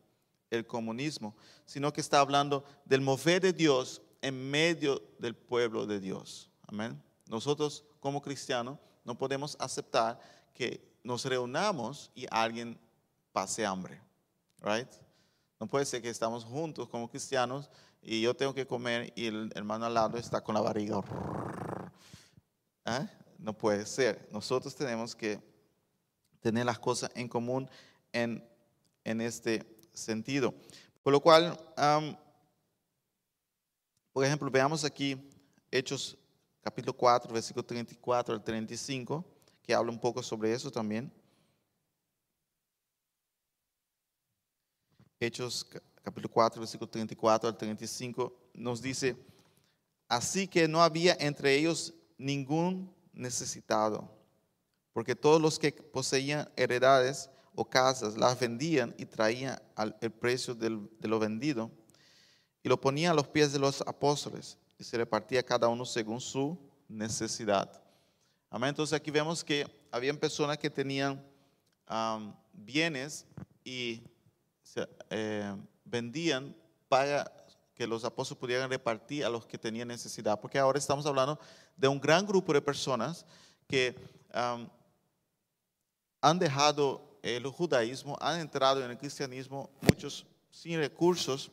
el 0.50 0.66
comunismo, 0.66 1.36
sino 1.64 1.92
que 1.92 2.00
está 2.00 2.18
hablando 2.18 2.64
del 2.84 3.02
mover 3.02 3.40
de 3.40 3.52
Dios 3.52 4.02
en 4.20 4.50
medio 4.50 5.00
del 5.20 5.36
pueblo 5.36 5.86
de 5.86 6.00
Dios. 6.00 6.50
Amén. 6.66 7.00
Nosotros 7.32 7.82
como 7.98 8.20
cristianos 8.20 8.78
no 9.04 9.16
podemos 9.16 9.56
aceptar 9.58 10.20
que 10.52 10.86
nos 11.02 11.24
reunamos 11.24 12.10
y 12.14 12.26
alguien 12.30 12.78
pase 13.32 13.64
hambre. 13.64 13.98
Right? 14.60 14.86
No 15.58 15.66
puede 15.66 15.86
ser 15.86 16.02
que 16.02 16.10
estamos 16.10 16.44
juntos 16.44 16.90
como 16.90 17.08
cristianos 17.08 17.70
y 18.02 18.20
yo 18.20 18.36
tengo 18.36 18.52
que 18.52 18.66
comer 18.66 19.14
y 19.16 19.28
el 19.28 19.50
hermano 19.54 19.86
al 19.86 19.94
lado 19.94 20.18
está 20.18 20.44
con 20.44 20.54
la 20.54 20.60
barriga. 20.60 21.00
¿Eh? 22.84 23.08
no 23.38 23.56
puede 23.56 23.86
ser. 23.86 24.28
Nosotros 24.30 24.74
tenemos 24.74 25.16
que 25.16 25.40
tener 26.40 26.66
las 26.66 26.78
cosas 26.78 27.10
en 27.14 27.28
común 27.28 27.66
en, 28.12 28.46
este 29.04 29.64
sentido. 29.94 30.52
Por 31.02 31.14
lo 31.14 31.20
cual, 31.20 31.58
por 34.12 34.22
ejemplo, 34.22 34.50
veamos 34.50 34.84
aquí 34.84 35.16
Hechos 35.70 36.18
capítulo 36.62 36.96
4, 36.96 37.32
versículo 37.34 37.64
34 37.64 38.34
al 38.34 38.42
35, 38.42 39.24
que 39.62 39.74
habla 39.74 39.90
un 39.90 39.98
poco 39.98 40.22
sobre 40.22 40.52
eso 40.52 40.70
también. 40.70 41.12
Hechos 45.18 45.66
capítulo 46.02 46.28
4, 46.32 46.60
versículo 46.60 46.88
34 46.88 47.48
al 47.48 47.56
35, 47.56 48.32
nos 48.54 48.80
dice, 48.80 49.16
Así 50.08 50.46
que 50.46 50.68
no 50.68 50.82
había 50.82 51.16
entre 51.18 51.54
ellos 51.54 51.94
ningún 52.16 52.94
necesitado, 53.12 54.08
porque 54.92 55.16
todos 55.16 55.40
los 55.40 55.58
que 55.58 55.72
poseían 55.72 56.48
heredades 56.54 57.30
o 57.54 57.64
casas 57.64 58.16
las 58.16 58.38
vendían 58.38 58.94
y 58.98 59.06
traían 59.06 59.60
el 60.00 60.12
precio 60.12 60.54
de 60.54 61.08
lo 61.08 61.18
vendido 61.18 61.70
y 62.62 62.68
lo 62.68 62.80
ponían 62.80 63.12
a 63.12 63.14
los 63.14 63.26
pies 63.28 63.52
de 63.52 63.58
los 63.58 63.80
apóstoles 63.82 64.58
y 64.82 64.84
se 64.84 64.96
repartía 64.96 65.44
cada 65.44 65.68
uno 65.68 65.86
según 65.86 66.20
su 66.20 66.58
necesidad. 66.88 67.80
Amén. 68.50 68.70
Entonces 68.70 68.96
aquí 68.96 69.12
vemos 69.12 69.44
que 69.44 69.64
habían 69.92 70.16
personas 70.16 70.58
que 70.58 70.68
tenían 70.68 71.24
bienes 72.52 73.24
y 73.62 74.02
eh, 75.08 75.54
vendían 75.84 76.52
para 76.88 77.32
que 77.76 77.86
los 77.86 78.04
apóstoles 78.04 78.40
pudieran 78.40 78.68
repartir 78.68 79.24
a 79.24 79.28
los 79.28 79.46
que 79.46 79.56
tenían 79.56 79.86
necesidad. 79.86 80.40
Porque 80.40 80.58
ahora 80.58 80.80
estamos 80.80 81.06
hablando 81.06 81.38
de 81.76 81.86
un 81.86 82.00
gran 82.00 82.26
grupo 82.26 82.52
de 82.52 82.60
personas 82.60 83.24
que 83.68 83.94
han 86.20 86.38
dejado 86.40 87.20
el 87.22 87.46
judaísmo, 87.46 88.18
han 88.20 88.40
entrado 88.40 88.84
en 88.84 88.90
el 88.90 88.98
cristianismo, 88.98 89.70
muchos 89.80 90.26
sin 90.50 90.76
recursos, 90.80 91.52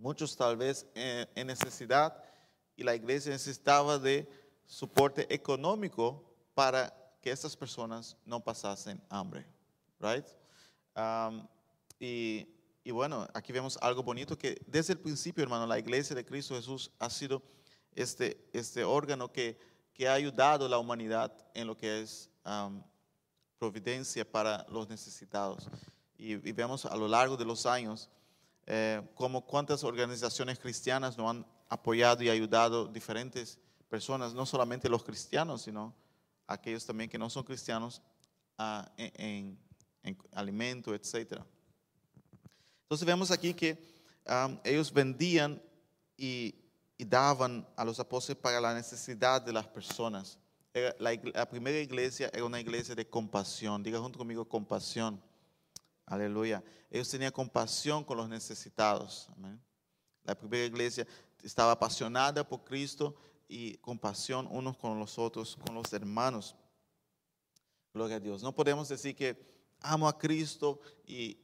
muchos 0.00 0.34
tal 0.34 0.56
vez 0.56 0.86
en 0.94 1.46
necesidad, 1.46 2.16
y 2.74 2.82
la 2.82 2.94
iglesia 2.94 3.30
necesitaba 3.30 3.98
de 3.98 4.26
soporte 4.64 5.32
económico 5.32 6.24
para 6.54 6.94
que 7.20 7.30
estas 7.30 7.54
personas 7.54 8.16
no 8.24 8.42
pasasen 8.42 9.00
hambre, 9.10 9.46
right? 10.00 10.26
y, 11.98 12.48
y, 12.82 12.90
bueno, 12.90 13.28
aquí 13.34 13.52
vemos 13.52 13.78
algo 13.82 14.02
bonito 14.02 14.36
que 14.38 14.60
desde 14.66 14.94
el 14.94 14.98
principio, 14.98 15.42
hermano, 15.42 15.66
la 15.66 15.78
iglesia 15.78 16.16
de 16.16 16.24
Cristo 16.24 16.54
Jesús 16.54 16.90
ha 16.98 17.10
sido 17.10 17.42
este, 17.94 18.48
este 18.54 18.82
órgano 18.82 19.30
que, 19.30 19.58
que 19.92 20.08
ha 20.08 20.14
ayudado 20.14 20.64
a 20.64 20.68
la 20.68 20.78
humanidad 20.78 21.32
en 21.52 21.66
lo 21.66 21.76
que 21.76 22.00
es 22.00 22.30
providencia 23.58 24.24
para 24.24 24.64
los 24.70 24.88
necesitados. 24.88 25.68
Y, 26.16 26.32
y, 26.32 26.52
vemos 26.52 26.86
a 26.86 26.96
lo 26.96 27.06
largo 27.06 27.36
de 27.36 27.44
los 27.44 27.66
años 27.66 28.08
eh, 28.66 29.02
como 29.14 29.44
cuántas 29.44 29.84
organizaciones 29.84 30.58
cristianas 30.58 31.16
nos 31.16 31.30
han 31.30 31.46
apoyado 31.68 32.22
y 32.22 32.28
ayudado 32.28 32.86
diferentes 32.86 33.58
personas, 33.88 34.34
no 34.34 34.46
solamente 34.46 34.88
los 34.88 35.02
cristianos, 35.02 35.62
sino 35.62 35.94
aquellos 36.46 36.84
también 36.84 37.08
que 37.08 37.18
no 37.18 37.30
son 37.30 37.44
cristianos 37.44 38.02
ah, 38.58 38.90
en, 38.96 39.58
alimento, 40.32 40.94
etc. 40.94 41.40
Entonces 42.82 43.06
vemos 43.06 43.30
aquí 43.30 43.54
que 43.54 43.78
ellos 44.64 44.92
vendían 44.92 45.60
y, 46.16 46.56
daban 46.98 47.66
a 47.76 47.84
los 47.84 47.98
apóstoles 47.98 48.38
para 48.42 48.60
la 48.60 48.74
necesidad 48.74 49.40
de 49.40 49.54
las 49.54 49.66
personas. 49.66 50.38
La, 50.98 51.18
la, 51.32 51.48
primera 51.48 51.78
iglesia 51.78 52.30
era 52.30 52.44
una 52.44 52.60
iglesia 52.60 52.94
de 52.94 53.08
compasión. 53.08 53.82
Diga 53.82 53.98
junto 53.98 54.18
conmigo 54.18 54.46
compasión. 54.46 55.18
Aleluya. 56.10 56.62
Ellos 56.90 57.08
tenían 57.08 57.30
compasión 57.30 58.02
con 58.02 58.16
los 58.16 58.28
necesitados. 58.28 59.28
La 60.24 60.34
primera 60.34 60.64
iglesia 60.64 61.06
estaba 61.40 61.70
apasionada 61.70 62.46
por 62.46 62.64
Cristo 62.64 63.14
y 63.46 63.76
compasión 63.76 64.48
unos 64.50 64.76
con 64.76 64.98
los 64.98 65.20
otros, 65.20 65.56
con 65.64 65.72
los 65.76 65.92
hermanos. 65.92 66.56
Gloria 67.94 68.16
a 68.16 68.20
Dios. 68.20 68.42
No 68.42 68.52
podemos 68.52 68.88
decir 68.88 69.14
que 69.14 69.40
amo 69.82 70.08
a 70.08 70.18
Cristo 70.18 70.80
y, 71.06 71.38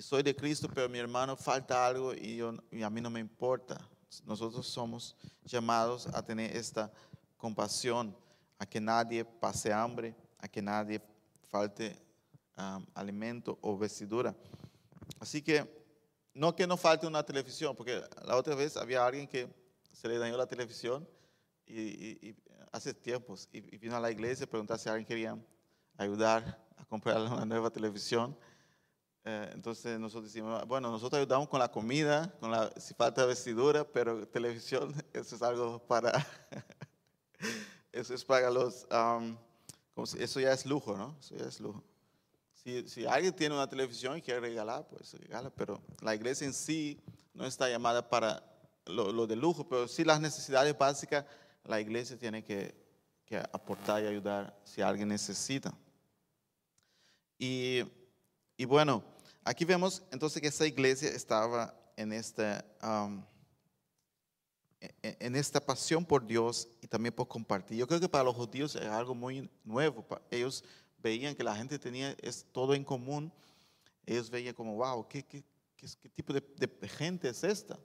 soy 0.00 0.24
de 0.24 0.34
Cristo, 0.34 0.68
pero 0.74 0.88
mi 0.88 0.98
hermano 0.98 1.36
falta 1.36 1.86
algo 1.86 2.12
y, 2.12 2.38
yo, 2.38 2.54
y 2.72 2.82
a 2.82 2.90
mí 2.90 3.00
no 3.00 3.10
me 3.10 3.20
importa. 3.20 3.88
Nosotros 4.24 4.66
somos 4.66 5.14
llamados 5.44 6.08
a 6.08 6.24
tener 6.24 6.56
esta 6.56 6.92
compasión, 7.36 8.16
a 8.58 8.66
que 8.66 8.80
nadie 8.80 9.24
pase 9.24 9.72
hambre, 9.72 10.16
a 10.38 10.48
que 10.48 10.60
nadie 10.60 11.00
falte 11.46 12.07
um, 12.58 12.84
alimento 12.94 13.58
o 13.62 13.78
vestidura. 13.78 14.34
Así 15.20 15.42
que 15.42 15.66
no 16.34 16.54
que 16.54 16.66
no 16.66 16.76
falte 16.76 17.06
una 17.06 17.22
televisión, 17.24 17.74
porque 17.74 18.02
la 18.24 18.36
otra 18.36 18.54
vez 18.54 18.76
había 18.76 19.04
alguien 19.04 19.26
que 19.26 19.48
se 19.92 20.08
le 20.08 20.18
dañó 20.18 20.36
la 20.36 20.46
televisión 20.46 21.08
y, 21.66 22.34
hace 22.70 22.94
tiempos 22.94 23.48
y, 23.52 23.60
vino 23.60 23.96
a 23.96 24.00
la 24.00 24.10
iglesia 24.10 24.44
a 24.44 24.48
preguntar 24.48 24.78
si 24.78 24.88
alguien 24.88 25.06
quería 25.06 25.38
ayudar 25.96 26.64
a 26.76 26.84
comprar 26.84 27.20
una 27.20 27.44
nueva 27.44 27.70
televisión. 27.70 28.36
Eh, 29.24 29.50
entonces 29.52 29.98
nosotros 29.98 30.32
decimos, 30.32 30.64
bueno, 30.66 30.90
nosotros 30.90 31.20
ayudamos 31.20 31.48
con 31.48 31.58
la 31.58 31.70
comida, 31.70 32.32
con 32.38 32.50
la, 32.50 32.70
si 32.76 32.94
falta 32.94 33.26
vestidura, 33.26 33.84
pero 33.84 34.26
televisión, 34.28 34.94
eso 35.12 35.36
es 35.36 35.42
algo 35.42 35.80
para, 35.80 36.12
eso 37.92 38.14
es 38.14 38.24
para 38.24 38.50
los, 38.50 38.86
eso 40.18 40.40
ya 40.40 40.52
es 40.52 40.64
lujo, 40.66 40.96
¿no? 40.96 41.16
Eso 41.20 41.34
ya 41.34 41.46
es 41.46 41.58
lujo. 41.58 41.82
Si, 42.86 43.06
alguien 43.06 43.34
tiene 43.34 43.54
una 43.54 43.68
televisión 43.68 44.18
y 44.18 44.22
quiere 44.22 44.40
regalar, 44.40 44.86
pues 44.88 45.14
regala, 45.14 45.48
pero 45.50 45.80
la 46.02 46.14
iglesia 46.14 46.46
en 46.46 46.52
sí 46.52 47.00
no 47.32 47.46
está 47.46 47.68
llamada 47.68 48.06
para 48.08 48.42
lo, 48.84 49.26
de 49.26 49.36
lujo, 49.36 49.66
pero 49.66 49.88
sí 49.88 50.04
las 50.04 50.20
necesidades 50.20 50.76
básicas 50.76 51.24
la 51.64 51.80
iglesia 51.80 52.18
tiene 52.18 52.44
que, 52.44 52.86
aportar 53.52 54.02
y 54.02 54.06
ayudar 54.06 54.58
si 54.64 54.80
alguien 54.80 55.08
necesita. 55.08 55.72
Y, 57.38 57.84
bueno, 58.66 59.02
aquí 59.44 59.64
vemos 59.64 60.02
entonces 60.10 60.40
que 60.40 60.48
esta 60.48 60.66
iglesia 60.66 61.10
estaba 61.10 61.74
en 61.96 62.12
esta, 62.12 62.64
um, 62.82 63.22
en 65.02 65.36
esta 65.36 65.60
pasión 65.60 66.04
por 66.04 66.26
Dios 66.26 66.68
y 66.80 66.86
también 66.86 67.14
por 67.14 67.28
compartir. 67.28 67.76
Yo 67.76 67.86
creo 67.86 68.00
que 68.00 68.08
para 68.08 68.24
los 68.24 68.34
judíos 68.34 68.74
es 68.76 68.86
algo 68.86 69.14
muy 69.14 69.50
nuevo. 69.64 70.06
Ellos 70.30 70.64
veían 71.02 71.34
que 71.34 71.42
la 71.42 71.54
gente 71.54 71.78
tenía 71.78 72.14
es 72.20 72.44
todo 72.52 72.74
en 72.74 72.84
común. 72.84 73.32
Ellos 74.06 74.30
veían 74.30 74.54
como, 74.54 74.74
wow, 74.76 75.06
¿qué, 75.08 75.24
qué, 75.24 75.44
qué, 75.76 76.08
tipo 76.10 76.32
de, 76.32 76.88
gente 76.88 77.28
es 77.28 77.44
esta? 77.44 77.78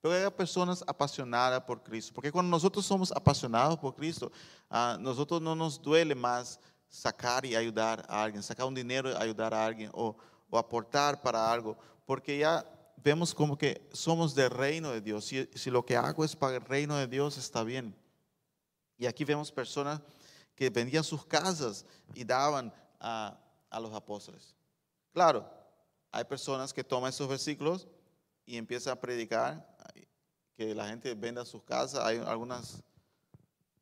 pero 0.00 0.14
hay 0.22 0.30
personas 0.32 0.84
apasionadas 0.86 1.62
por 1.62 1.82
Cristo. 1.82 2.12
Porque 2.12 2.30
cuando 2.30 2.50
nosotros 2.50 2.84
somos 2.84 3.10
apasionados 3.10 3.78
por 3.78 3.94
Cristo, 3.94 4.30
a 4.68 4.98
nosotros 5.00 5.40
no 5.40 5.54
nos 5.56 5.80
duele 5.80 6.14
más 6.14 6.60
sacar 6.90 7.46
y 7.46 7.56
ayudar 7.56 8.04
a 8.06 8.22
alguien, 8.22 8.42
sacar 8.42 8.66
un 8.66 8.74
dinero 8.74 9.10
y 9.10 9.14
ayudar 9.14 9.54
a 9.54 9.64
alguien 9.64 9.90
o, 9.94 10.14
aportar 10.52 11.20
para 11.20 11.50
algo, 11.50 11.76
porque 12.06 12.38
ya 12.38 12.64
vemos 12.98 13.34
como 13.34 13.56
que 13.58 13.88
somos 13.92 14.34
del 14.34 14.50
reino 14.50 14.90
de 14.90 15.00
Dios. 15.00 15.24
Si, 15.24 15.48
si 15.54 15.70
lo 15.70 15.84
que 15.84 15.96
hago 15.96 16.22
es 16.22 16.36
para 16.36 16.56
el 16.56 16.62
reino 16.62 16.96
de 16.96 17.06
Dios, 17.06 17.38
está 17.38 17.64
bien. 17.64 17.96
Y 18.98 19.06
aquí 19.06 19.24
vemos 19.24 19.50
personas 19.50 20.00
que 20.54 20.70
vendían 20.70 21.04
sus 21.04 21.24
casas 21.26 21.84
y 22.14 22.24
daban 22.24 22.72
a, 23.00 23.38
a 23.70 23.80
los 23.80 23.92
apóstoles. 23.92 24.54
Claro, 25.12 25.48
hay 26.10 26.24
personas 26.24 26.72
que 26.72 26.84
toman 26.84 27.10
esos 27.10 27.28
versículos 27.28 27.88
y 28.46 28.56
empiezan 28.56 28.92
a 28.92 29.00
predicar 29.00 29.74
que 30.56 30.74
la 30.74 30.88
gente 30.88 31.14
venda 31.14 31.44
sus 31.44 31.62
casas. 31.62 32.00
Hay 32.04 32.18
algunas 32.18 32.82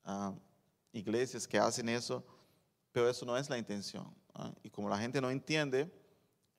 ah, 0.05 0.35
iglesias 0.93 1.47
que 1.47 1.59
hacen 1.59 1.89
eso, 1.89 2.25
pero 2.91 3.09
eso 3.09 3.27
no 3.27 3.37
es 3.37 3.51
la 3.51 3.59
intención. 3.59 4.13
¿ah? 4.35 4.53
Y 4.63 4.71
como 4.71 4.89
la 4.89 4.99
gente 4.99 5.21
no 5.21 5.31
entiende, 5.31 5.91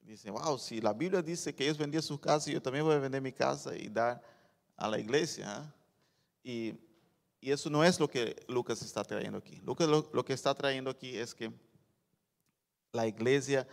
dice, 0.01 0.29
wow, 0.29 0.57
si 0.57 0.81
la 0.81 0.93
Biblia 0.93 1.21
dice 1.21 1.55
que 1.55 1.63
ellos 1.63 1.77
vendían 1.77 2.03
sus 2.03 2.19
casas, 2.19 2.53
yo 2.53 2.61
también 2.61 2.85
voy 2.85 2.95
a 2.95 2.99
vender 2.99 3.21
mi 3.21 3.33
casa 3.33 3.75
y 3.75 3.89
dar 3.89 4.21
a 4.75 4.87
la 4.87 4.99
iglesia. 4.99 5.45
¿ah? 5.47 5.73
Y, 6.43 6.73
y, 7.43 7.51
eso 7.51 7.69
no 7.69 7.83
es 7.83 7.99
lo 7.99 8.09
que 8.09 8.43
Lucas 8.47 8.81
está 8.81 9.03
trayendo 9.03 9.37
aquí. 9.37 9.57
Lucas 9.57 9.87
lo, 9.87 10.25
que 10.25 10.33
está 10.33 10.53
trayendo 10.53 10.89
aquí 10.89 11.17
es 11.17 11.35
que 11.35 11.51
la 12.91 13.07
iglesia 13.07 13.67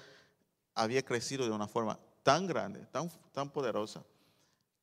había 0.75 1.05
crecido 1.05 1.45
de 1.45 1.51
una 1.51 1.69
forma 1.69 1.99
tan 2.23 2.47
grande, 2.47 2.87
tan, 2.87 3.11
tan 3.33 3.51
poderosa, 3.51 4.05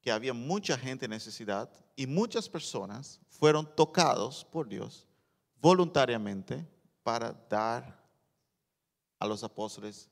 que 0.02 0.12
había 0.12 0.34
mucha 0.34 0.78
gente 0.78 1.06
en 1.06 1.12
necesidad 1.12 1.70
y 1.96 2.08
muchas 2.08 2.48
personas 2.48 3.20
fueron 3.30 3.68
tocados 3.76 4.46
por 4.46 4.68
Dios 4.68 5.08
voluntariamente 5.60 6.66
para 7.04 7.34
dar 7.50 7.98
a 9.20 9.28
los 9.28 9.44
apóstoles 9.44 10.10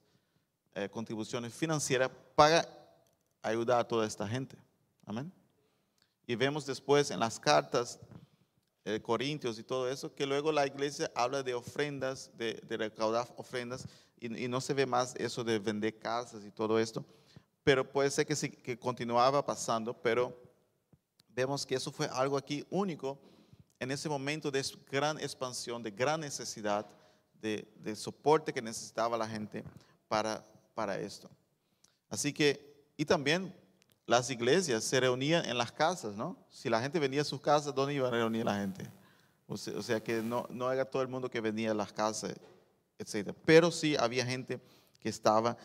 eh, 0.74 0.90
contribuciones 0.90 1.54
financieras 1.54 2.12
para 2.36 2.68
ayudar 3.42 3.80
a 3.80 3.88
toda 3.88 4.06
esta 4.06 4.28
gente. 4.28 4.58
Amén. 5.06 5.32
Y 6.28 6.36
vemos 6.36 6.66
después 6.66 7.12
en 7.12 7.20
las 7.20 7.40
cartas 7.40 8.00
de 8.92 9.02
Corintios 9.02 9.60
y 9.60 9.64
todo 9.64 9.90
eso, 9.90 10.14
que 10.14 10.26
luego 10.26 10.52
la 10.52 10.68
iglesia 10.68 11.12
habla 11.16 11.44
de 11.44 11.54
ofrendas, 11.54 12.32
de, 12.38 12.62
recaudar 12.70 13.28
ofrendas, 13.38 13.88
y, 14.20 14.48
no 14.48 14.62
se 14.62 14.74
ve 14.74 14.86
más 14.86 15.16
eso 15.16 15.44
de 15.44 15.60
vender 15.60 15.98
casas 15.98 16.44
y 16.46 16.52
todo 16.52 16.80
esto 16.80 17.06
pero 17.66 17.84
puede 17.84 18.12
ser 18.12 18.28
que, 18.28 18.36
sí, 18.36 18.48
que 18.48 18.78
continuaba 18.78 19.44
pasando, 19.44 20.00
pero 20.00 20.40
vemos 21.30 21.66
que 21.66 21.74
eso 21.74 21.92
fue 21.92 22.08
algo 22.14 22.38
aquí 22.38 22.64
único 22.70 23.20
en 23.80 23.90
ese 23.90 24.08
momento 24.08 24.52
de 24.52 24.64
gran 24.92 25.20
expansión, 25.20 25.82
de 25.82 25.90
gran 25.90 26.20
necesidad, 26.20 26.86
de, 27.42 27.96
soporte 27.96 28.54
que 28.54 28.62
necesitaba 28.62 29.18
la 29.18 29.28
gente 29.28 29.64
para 30.08 31.00
esto. 31.00 31.28
Así 32.08 32.32
que, 32.32 32.86
y 32.98 33.04
también 33.04 33.52
las 34.06 34.30
iglesias 34.30 34.84
se 34.84 35.00
reunían 35.00 35.46
en 35.46 35.58
las 35.58 35.72
casas, 35.72 36.16
¿no? 36.16 36.38
Si 36.50 36.70
la 36.70 36.82
gente 36.82 37.00
venía 37.00 37.22
a 37.22 37.26
sus 37.26 37.42
casas, 37.42 37.74
¿dónde 37.74 37.96
iba 37.96 38.08
a 38.08 38.12
reunir 38.12 38.46
la 38.46 38.56
gente? 38.56 38.90
O 39.48 39.58
sea, 39.58 40.04
que 40.04 40.22
no, 40.22 40.48
no 40.50 40.72
era 40.72 40.86
todo 40.86 41.02
el 41.02 41.08
mundo 41.08 41.30
que 41.30 41.42
venía 41.42 41.72
a 41.72 41.74
las 41.74 41.92
casas, 41.92 42.36
etc. 42.98 43.32
Pero 43.46 43.72
sí 43.72 43.96
había 43.96 44.26
gente 44.26 44.60
que 45.00 45.10
estaba 45.10 45.58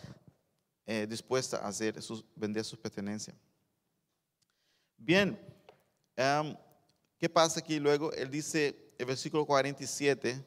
eh, 0.86 1.06
dispuesta 1.08 1.58
a 1.58 1.68
hacer 1.68 2.02
sus, 2.02 2.24
vender 2.34 2.64
sus 2.64 2.78
pertenencias. 2.78 3.36
Bien, 4.96 5.38
¿qué 7.18 7.28
pasa 7.28 7.60
aquí 7.60 7.78
luego? 7.78 8.12
Él 8.12 8.30
dice, 8.30 8.92
el 8.98 9.06
versículo 9.06 9.46
47, 9.46 10.44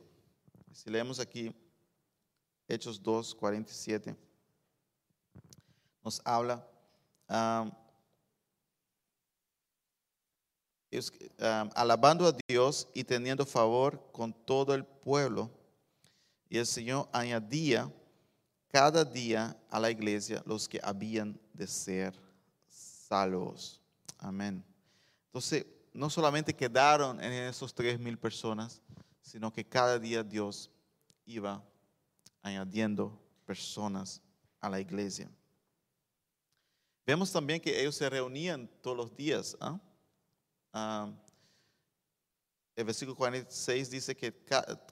si 0.72 0.90
leemos 0.90 1.20
aquí 1.20 1.56
Hechos 2.68 3.02
2, 3.02 3.34
47, 3.36 4.16
nos 6.04 6.22
habla 6.24 6.68
alabando 11.76 12.28
a 12.28 12.36
Dios 12.48 12.88
y 12.94 13.04
teniendo 13.04 13.46
favor 13.46 14.10
con 14.12 14.34
todo 14.34 14.74
el 14.74 14.86
pueblo. 14.86 15.50
Y 16.50 16.58
el 16.58 16.66
Señor 16.66 17.10
añadía 17.12 17.92
cada 18.68 19.06
día 19.06 19.56
a 19.70 19.80
la 19.80 19.92
iglesia 19.92 20.42
los 20.46 20.68
que 20.68 20.80
habían 20.84 21.40
de 21.54 21.68
ser 21.68 22.20
salvos. 22.68 23.80
Amén. 24.18 24.64
Entonces, 25.28 25.66
no 25.94 26.10
solamente 26.10 26.56
quedaron 26.56 27.24
en 27.24 27.32
esos 27.34 27.74
tres 27.74 28.00
mil 28.00 28.18
personas, 28.18 28.82
sino 29.22 29.54
que 29.54 29.64
cada 29.64 30.00
día 30.00 30.24
Dios 30.24 30.70
iba 31.26 31.64
añadiendo 32.42 33.20
personas 33.46 34.22
a 34.60 34.70
la 34.70 34.80
iglesia. 34.80 35.30
Vemos 37.06 37.32
también 37.32 37.60
que 37.60 37.82
ellos 37.82 37.96
se 37.96 38.10
reunían 38.10 38.70
todos 38.82 38.96
los 38.96 39.16
días. 39.16 39.58
¿ah? 39.60 39.80
El 40.74 41.14
versículo 42.86 43.16
46 43.16 43.92
dice 43.92 44.16
que 44.16 44.34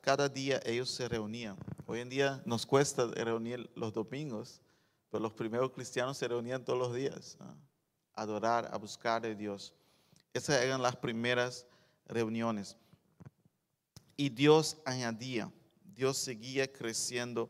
cada 0.01 0.29
día 0.29 0.61
ellos 0.63 0.91
se 0.91 1.09
reunían. 1.09 1.57
Hoy 1.88 2.01
en 2.01 2.09
día 2.09 2.41
nos 2.45 2.65
cuesta 2.65 3.07
reunir 3.07 3.69
los 3.75 3.91
domingos, 3.91 4.61
pero 5.09 5.23
los 5.23 5.33
primeros 5.33 5.71
cristianos 5.71 6.17
se 6.17 6.27
reunían 6.27 6.63
todos 6.63 6.77
los 6.77 6.93
días 6.93 7.35
a 7.39 7.55
adorar, 8.13 8.69
a 8.71 8.77
buscar 8.77 9.25
a 9.25 9.33
Dios. 9.33 9.73
Esas 10.33 10.61
eran 10.61 10.83
las 10.83 10.95
primeras 10.95 11.65
reuniones. 12.05 12.77
Y 14.15 14.29
Dios 14.29 14.77
añadía, 14.85 15.51
Dios 15.83 16.17
seguía 16.17 16.71
creciendo 16.71 17.50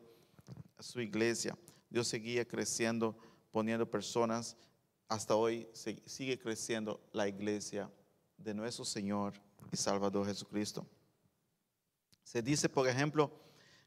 su 0.80 1.02
iglesia, 1.02 1.58
Dios 1.90 2.08
seguía 2.08 2.48
creciendo 2.48 3.18
poniendo 3.52 3.92
personas. 3.92 4.56
Hasta 5.10 5.36
hoy 5.36 5.68
sigue 5.74 6.40
creciendo 6.40 7.02
la 7.12 7.28
iglesia 7.28 7.92
de 8.44 8.54
nuestro 8.54 8.86
Señor 8.86 9.34
y 9.72 9.78
Salvador 9.78 10.26
Jesucristo. 10.26 10.86
Se 12.24 12.42
dice, 12.42 12.70
por 12.70 12.88
ejemplo, 12.88 13.32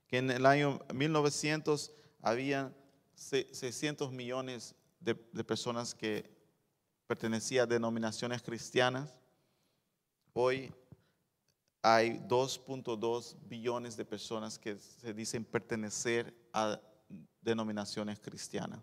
que 0.06 0.18
en 0.18 0.30
el 0.30 0.46
año 0.46 0.80
1900 0.92 1.92
había 2.20 2.74
600 3.14 4.12
millones 4.12 4.74
de, 5.00 5.14
personas 5.14 5.94
que 5.94 6.30
pertenecían 7.06 7.64
a 7.64 7.66
denominaciones 7.66 8.42
cristianas. 8.42 9.18
Hoy 10.32 10.72
hay 11.82 12.18
2.2 12.28 13.36
billones 13.46 13.96
de 13.96 14.04
personas 14.04 14.58
que 14.58 14.78
se 14.78 15.12
dicen 15.12 15.44
pertenecer 15.44 16.34
a 16.52 16.80
denominaciones 17.40 18.18
cristianas. 18.18 18.80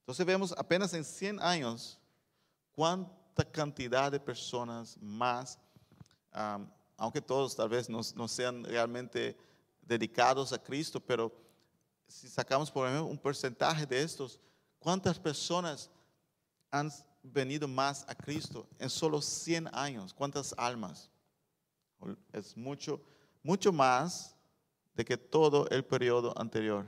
Entonces 0.00 0.24
vemos 0.24 0.54
apenas 0.56 0.94
en 0.94 1.04
100 1.04 1.40
años 1.40 2.00
cuánta 3.34 3.50
cantidad 3.50 4.12
de 4.12 4.20
personas 4.20 4.96
más, 5.00 5.58
aunque 6.96 7.20
todos 7.20 7.56
tal 7.56 7.68
vez 7.68 7.88
no, 7.88 8.28
sean 8.28 8.64
realmente 8.64 9.36
dedicados 9.80 10.52
a 10.52 10.62
Cristo, 10.62 11.00
pero 11.00 11.32
si 12.06 12.28
sacamos 12.28 12.70
por 12.70 12.86
ejemplo 12.86 13.06
un 13.10 13.18
porcentaje 13.18 13.86
de 13.86 14.02
estos, 14.02 14.38
¿cuántas 14.78 15.18
personas 15.18 15.90
han 16.70 16.90
venido 17.22 17.66
más 17.66 18.04
a 18.08 18.14
Cristo 18.14 18.66
en 18.78 18.90
solo 18.90 19.22
100 19.22 19.68
años? 19.72 20.12
¿Cuántas 20.12 20.54
almas? 20.58 21.10
Es 22.32 22.56
mucho, 22.56 23.00
mucho 23.42 23.72
más 23.72 24.36
de 24.94 25.04
que 25.04 25.16
todo 25.16 25.68
el 25.70 25.84
periodo 25.84 26.38
anterior 26.38 26.84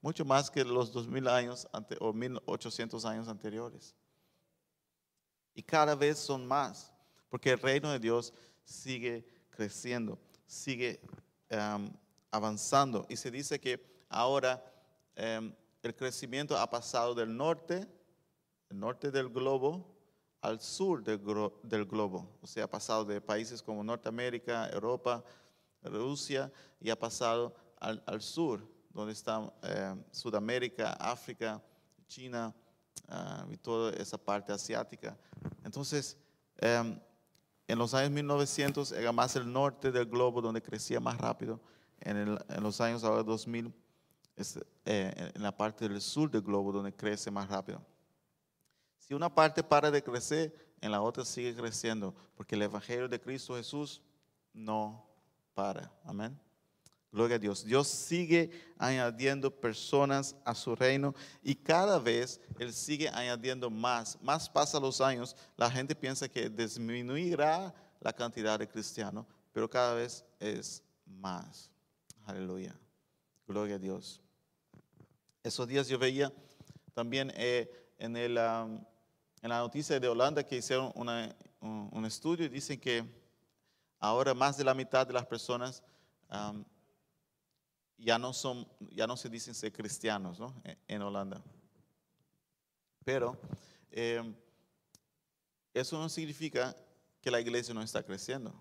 mucho 0.00 0.24
más 0.24 0.50
que 0.50 0.64
los 0.64 0.92
2000 0.92 1.28
años 1.28 1.68
o 2.00 2.12
1800 2.12 3.04
años 3.04 3.28
anteriores. 3.28 3.94
Y 5.58 5.62
cada 5.64 5.96
vez 5.96 6.20
son 6.20 6.46
más, 6.46 6.92
porque 7.28 7.50
el 7.50 7.58
reino 7.58 7.90
de 7.90 7.98
Dios 7.98 8.32
sigue 8.62 9.26
creciendo, 9.50 10.16
sigue 10.46 11.00
em, 11.48 11.90
avanzando. 12.30 13.04
Y 13.08 13.16
se 13.16 13.28
dice 13.28 13.58
que 13.58 13.84
ahora 14.08 14.64
em, 15.16 15.52
el 15.82 15.96
crecimiento 15.96 16.56
ha 16.56 16.70
pasado 16.70 17.12
del 17.12 17.36
norte, 17.36 17.88
el 18.70 18.78
norte 18.78 19.10
del 19.10 19.30
globo, 19.30 19.84
al 20.42 20.60
sur 20.60 21.02
del, 21.02 21.18
globo. 21.86 22.38
O 22.40 22.46
sea, 22.46 22.66
ha 22.66 22.70
pasado 22.70 23.04
de 23.04 23.20
países 23.20 23.60
como 23.60 23.82
Norteamérica, 23.82 24.68
Europa, 24.68 25.24
Rusia, 25.82 26.52
y 26.80 26.88
ha 26.90 26.96
pasado 26.96 27.52
al, 27.80 28.00
al 28.06 28.22
sur 28.22 28.64
donde 28.90 29.12
está 29.12 29.52
eh, 29.64 29.96
Sudamérica, 30.12 30.92
África, 30.92 31.60
China 32.06 32.54
ah, 33.08 33.46
y 33.50 33.56
toda 33.56 33.92
esa 33.92 34.18
parte 34.18 34.52
asiática. 34.52 35.16
Entonces, 35.64 36.16
em, 36.58 36.98
en 37.66 37.78
los 37.78 37.94
años 37.94 38.10
1900 38.10 38.92
era 38.92 39.12
más 39.12 39.36
el 39.36 39.52
norte 39.52 39.92
del 39.92 40.06
globo 40.06 40.40
donde 40.40 40.62
crecía 40.62 41.00
más 41.00 41.18
rápido. 41.18 41.60
En, 42.00 42.38
los 42.62 42.80
años 42.80 43.04
ahora 43.04 43.22
2000, 43.22 43.74
eh, 44.84 45.32
en 45.34 45.42
la 45.42 45.56
parte 45.56 45.88
del 45.88 46.00
sur 46.00 46.30
del 46.30 46.42
globo 46.42 46.72
donde 46.72 46.94
crece 46.94 47.30
más 47.30 47.48
rápido. 47.48 47.84
Si 48.98 49.14
una 49.14 49.34
parte 49.34 49.62
para 49.62 49.90
de 49.90 50.02
crecer, 50.02 50.54
en 50.80 50.92
la 50.92 51.02
otra 51.02 51.24
sigue 51.24 51.54
creciendo, 51.54 52.14
porque 52.36 52.54
el 52.54 52.62
Evangelio 52.62 53.08
de 53.08 53.20
Cristo 53.20 53.56
Jesús 53.56 54.00
no 54.52 55.04
para. 55.54 55.92
Amén. 56.04 56.38
Gloria 57.18 57.34
a 57.34 57.40
Dios. 57.40 57.64
Dios 57.64 57.88
sigue 57.88 58.48
añadiendo 58.78 59.50
personas 59.50 60.36
a 60.44 60.54
su 60.54 60.76
reino 60.76 61.16
y 61.42 61.56
cada 61.56 61.98
vez 61.98 62.40
Él 62.60 62.72
sigue 62.72 63.08
añadiendo 63.08 63.68
más. 63.68 64.16
Más 64.22 64.48
pasan 64.48 64.82
los 64.82 65.00
años, 65.00 65.34
la 65.56 65.68
gente 65.68 65.96
piensa 65.96 66.28
que 66.28 66.48
disminuirá 66.48 67.74
la 67.98 68.12
cantidad 68.12 68.56
de 68.56 68.68
cristianos, 68.68 69.26
pero 69.52 69.68
cada 69.68 69.94
vez 69.94 70.24
es 70.38 70.80
más. 71.04 71.72
Aleluya. 72.24 72.72
Gloria 73.48 73.74
a 73.74 73.78
Dios. 73.80 74.20
Esos 75.42 75.66
días 75.66 75.88
yo 75.88 75.98
veía 75.98 76.32
también 76.94 77.32
eh, 77.34 77.68
en, 77.98 78.16
el, 78.16 78.38
en, 78.38 78.86
la 79.42 79.58
noticia 79.58 79.98
de 79.98 80.06
Holanda 80.06 80.44
que 80.44 80.58
hicieron 80.58 80.92
un, 80.94 82.04
estudio 82.04 82.46
y 82.46 82.48
dicen 82.48 82.78
que 82.78 83.04
ahora 83.98 84.34
más 84.34 84.56
de 84.56 84.62
la 84.62 84.72
mitad 84.72 85.04
de 85.04 85.14
las 85.14 85.26
personas 85.26 85.82
ya 87.98 88.18
no, 88.18 88.32
son, 88.32 88.66
ya 88.90 89.06
no 89.06 89.16
se 89.16 89.28
dicen 89.28 89.54
ser 89.54 89.72
cristianos 89.72 90.38
¿no? 90.38 90.54
E, 90.64 90.78
en 90.86 91.02
Holanda. 91.02 91.42
Pero 93.04 93.36
eh, 93.90 94.22
eso 95.74 95.98
no 95.98 96.08
significa 96.08 96.76
que 97.20 97.30
la 97.30 97.40
iglesia 97.40 97.74
no 97.74 97.82
está 97.82 98.02
creciendo. 98.02 98.54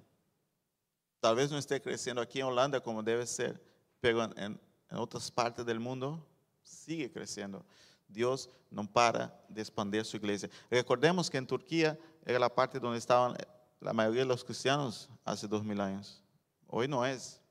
Tal 1.19 1.35
vez 1.35 1.51
no 1.51 1.57
esté 1.57 1.81
creciendo 1.81 2.21
aquí 2.21 2.39
en 2.39 2.45
Holanda 2.45 2.79
como 2.79 3.03
debe 3.03 3.25
ser, 3.25 3.61
pero 3.99 4.23
en, 4.23 4.59
en 4.89 4.97
otras 4.97 5.29
partes 5.31 5.65
del 5.65 5.79
mundo 5.79 6.25
sigue 6.63 7.11
creciendo. 7.11 7.65
Dios 8.07 8.49
no 8.69 8.89
para 8.89 9.43
de 9.49 9.61
expandir 9.61 10.05
su 10.05 10.17
iglesia. 10.17 10.49
Recordemos 10.69 11.29
que 11.29 11.37
en 11.37 11.47
Turquía 11.47 11.97
era 12.25 12.39
la 12.39 12.53
parte 12.53 12.79
donde 12.79 12.99
estaban 12.99 13.35
la 13.79 13.93
mayoría 13.93 14.21
de 14.21 14.27
los 14.27 14.43
cristianos 14.43 15.09
hace 15.23 15.47
dos 15.47 15.63
mil 15.63 15.79
años. 15.79 16.23
Hoy 16.67 16.87
no 16.87 17.05
es, 17.05 17.41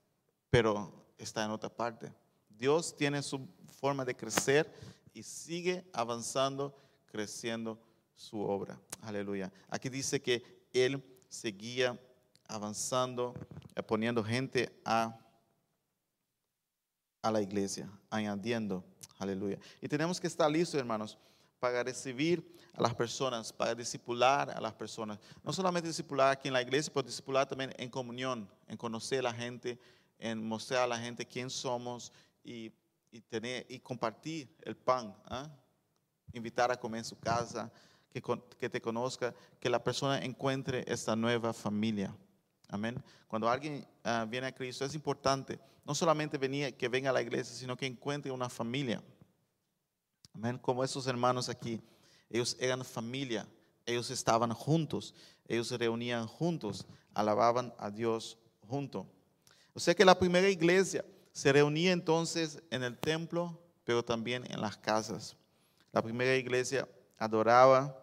pero 0.51 1.06
está 1.19 1.45
en 1.45 1.51
otra 1.51 1.69
parte. 1.69 2.13
Dios 2.49 2.97
tiene 2.97 3.23
su 3.23 3.49
forma 3.81 4.05
de 4.05 4.17
crecer 4.17 4.73
y 5.13 5.23
sigue 5.23 5.89
avanzando, 5.93 6.77
creciendo 7.07 7.81
su 8.15 8.41
obra. 8.41 8.81
Aleluya. 9.03 9.53
Aquí 9.69 9.89
dice 9.89 10.21
que 10.21 10.67
Él 10.73 11.03
seguía 11.29 11.99
avanzando, 12.49 13.35
eh, 13.75 13.83
poniendo 13.83 14.23
gente 14.23 14.81
a, 14.85 15.19
a 17.23 17.31
la 17.31 17.43
iglesia, 17.43 17.91
añadiendo. 18.11 18.85
Aleluya. 19.19 19.59
Y 19.81 19.89
tenemos 19.89 20.21
que 20.21 20.27
estar 20.27 20.51
listos, 20.51 20.79
hermanos, 20.79 21.19
para 21.59 21.83
recibir 21.83 22.55
a 22.75 22.83
las 22.83 22.95
personas, 22.95 23.53
para 23.53 23.75
discipular 23.75 24.51
a 24.51 24.61
las 24.61 24.75
personas. 24.75 25.19
No 25.43 25.53
solamente 25.53 25.89
discipular 25.89 26.31
aquí 26.31 26.49
en 26.49 26.55
la 26.55 26.63
iglesia, 26.63 26.93
pero 26.93 27.07
discipular 27.07 27.49
también 27.49 27.73
en 27.79 27.89
comunión, 27.89 28.49
en 28.69 28.77
conocer 28.77 29.21
a 29.21 29.31
la 29.31 29.33
gente, 29.33 29.79
en 30.19 30.47
mostrar 30.47 30.83
a 30.83 30.87
la 30.87 30.99
gente 30.99 31.27
quién 31.27 31.51
somos 31.51 32.13
y, 32.43 32.71
tener, 33.29 33.67
y 33.69 33.79
compartir 33.81 34.55
el 34.63 34.77
pan. 34.77 35.15
¿ah? 35.27 35.51
invitar 36.33 36.71
a 36.71 36.77
comer 36.77 36.99
en 36.99 37.05
su 37.05 37.19
casa, 37.19 37.71
que, 38.11 38.23
que 38.59 38.69
te 38.69 38.81
conozca, 38.81 39.35
que 39.61 39.71
la 39.71 39.83
persona 39.83 40.19
encuentre 40.25 40.85
esta 40.87 41.17
nueva 41.17 41.53
familia. 41.53 42.15
Amén. 42.69 43.03
Cuando 43.29 43.49
alguien 43.49 43.87
ah, 44.05 44.27
viene 44.29 44.49
a 44.49 44.55
Cristo 44.55 44.85
es 44.85 44.95
importante 44.95 45.59
no 45.85 45.95
solamente 45.95 46.37
venir, 46.37 46.77
que 46.77 46.89
venga 46.89 47.11
a 47.11 47.13
la 47.13 47.23
iglesia, 47.23 47.55
sino 47.55 47.77
que 47.77 47.87
encuentre 47.87 48.33
una 48.33 48.49
familia. 48.49 49.03
Amén. 50.35 50.59
Como 50.59 50.83
esos 50.83 51.07
hermanos 51.07 51.49
aquí, 51.49 51.81
ellos 52.29 52.57
eran 52.59 52.85
familia, 52.85 53.47
ellos 53.85 54.11
estaban 54.11 54.53
juntos, 54.53 55.15
ellos 55.47 55.69
se 55.69 55.79
reunían 55.79 56.27
juntos, 56.27 56.87
alababan 57.15 57.73
a 57.79 57.91
Dios 57.91 58.37
junto. 58.67 59.07
O 59.77 59.79
sea 59.79 59.95
que 59.95 60.07
la 60.07 60.19
primera 60.19 60.49
iglesia 60.49 61.05
se 61.33 61.53
reunía 61.53 61.93
entonces 61.93 62.63
en 62.71 62.83
el 62.83 62.97
templo, 62.97 63.61
pero 63.85 64.03
también 64.03 64.51
en 64.51 64.63
las 64.63 64.79
casas. 64.79 65.37
La 65.93 66.01
primera 66.01 66.35
iglesia 66.35 66.89
adoraba, 67.19 67.95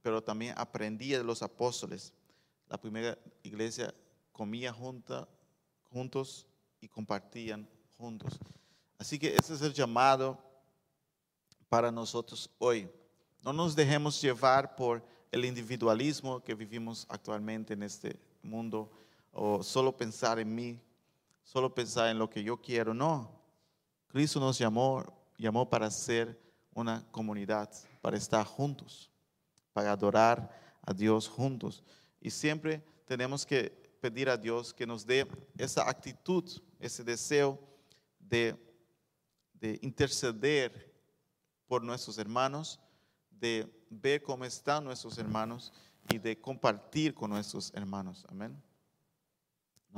pero 0.00 0.22
también 0.22 0.54
aprendía 0.56 1.18
de 1.18 1.24
los 1.24 1.42
apóstoles. 1.42 2.12
La 2.68 2.78
primera 2.78 3.18
iglesia 3.42 3.92
comía 4.30 4.72
junta, 4.72 5.26
juntos 5.90 6.46
y 6.80 6.86
compartían 6.86 7.68
juntos. 7.96 8.38
Así 8.96 9.18
que 9.18 9.34
ese 9.34 9.54
es 9.54 9.62
el 9.62 9.74
llamado 9.74 10.38
para 11.68 11.90
nosotros 11.90 12.48
hoy. 12.58 12.88
No 13.42 13.52
nos 13.52 13.74
dejemos 13.74 14.22
llevar 14.22 14.76
por 14.76 15.04
el 15.32 15.44
individualismo 15.44 16.44
que 16.44 16.54
vivimos 16.54 17.06
actualmente 17.08 17.74
en 17.74 17.82
este 17.82 18.20
mundo 18.40 18.88
o 19.32 19.64
solo 19.64 19.96
pensar 19.96 20.38
en 20.38 20.54
mí, 20.54 20.80
solo 21.48 21.74
pensar 21.74 22.10
en 22.10 22.18
lo 22.18 22.28
que 22.28 22.44
yo 22.44 22.60
quiero. 22.60 22.92
No, 22.92 23.30
Cristo 24.08 24.38
nos 24.38 24.58
llamó, 24.58 25.02
llamó 25.38 25.66
para 25.66 25.90
ser 25.90 26.38
una 26.74 27.02
comunidad, 27.10 27.70
para 28.02 28.18
estar 28.18 28.44
juntos, 28.44 29.10
para 29.72 29.92
adorar 29.92 30.78
a 30.82 30.92
Dios 30.92 31.26
juntos. 31.26 31.82
Y 32.20 32.28
siempre 32.28 32.84
tenemos 33.06 33.46
que 33.46 33.70
pedir 33.98 34.28
a 34.28 34.36
Dios 34.36 34.74
que 34.74 34.86
nos 34.86 35.06
dé 35.06 35.26
esa 35.56 35.88
actitud, 35.88 36.44
ese 36.78 37.02
deseo 37.02 37.58
de, 38.18 38.54
de 39.54 39.78
interceder 39.80 40.94
por 41.66 41.82
nuestros 41.82 42.18
hermanos, 42.18 42.78
de 43.30 43.66
ver 43.88 44.22
cómo 44.22 44.44
están 44.44 44.84
nuestros 44.84 45.16
hermanos 45.16 45.72
y 46.12 46.18
de 46.18 46.38
compartir 46.38 47.14
con 47.14 47.30
nuestros 47.30 47.72
hermanos. 47.74 48.26
Amén. 48.28 48.67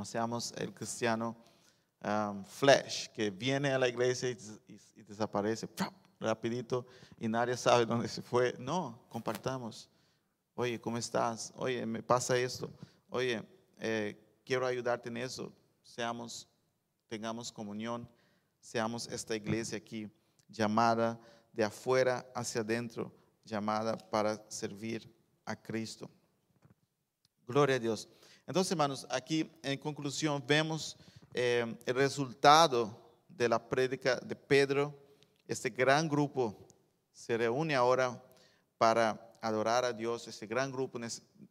Seamos 0.05 0.53
el 0.57 0.73
cristiano 0.73 1.35
um, 2.03 2.43
flesh 2.43 3.09
que 3.09 3.29
viene 3.29 3.71
a 3.71 3.79
la 3.79 3.87
iglesia 3.87 4.29
y, 4.29 5.03
desaparece 5.03 5.67
rapidito 6.19 6.85
y 7.19 7.27
nadie 7.27 7.57
sabe 7.57 7.85
dónde 7.85 8.07
se 8.07 8.21
fue. 8.21 8.55
No, 8.57 8.99
compartamos. 9.09 9.89
Oye, 10.55 10.79
¿cómo 10.79 10.97
estás? 10.97 11.51
Oye, 11.55 11.85
me 11.85 12.01
pasa 12.01 12.37
esto. 12.37 12.69
Oye, 13.09 13.43
eh, 13.79 14.41
quiero 14.45 14.65
ayudarte 14.65 15.09
en 15.09 15.17
eso. 15.17 15.51
Seamos, 15.83 16.47
tengamos 17.07 17.51
comunión, 17.51 18.07
seamos 18.59 19.07
esta 19.07 19.35
iglesia 19.35 19.77
aquí 19.77 20.09
llamada 20.47 21.19
de 21.51 21.63
afuera 21.63 22.25
hacia 22.33 22.61
adentro 22.61 23.11
llamada 23.43 23.97
para 23.97 24.41
servir 24.49 25.13
a 25.45 25.55
Cristo. 25.55 26.09
Gloria 27.47 27.75
a 27.75 27.79
Dios. 27.79 28.07
Entonces, 28.51 28.71
hermanos, 28.73 29.07
aquí 29.09 29.49
en 29.63 29.79
conclusión 29.79 30.43
vemos 30.45 30.97
eh, 31.33 31.73
el 31.85 31.95
resultado 31.95 33.15
de 33.29 33.47
la 33.47 33.69
prédica 33.69 34.17
de 34.17 34.35
Pedro. 34.35 34.93
Este 35.47 35.69
gran 35.69 36.09
grupo 36.09 36.67
se 37.13 37.37
reúne 37.37 37.75
ahora 37.75 38.21
para 38.77 39.37
adorar 39.41 39.85
a 39.85 39.93
Dios. 39.93 40.27
Este 40.27 40.47
gran 40.47 40.69
grupo 40.69 40.99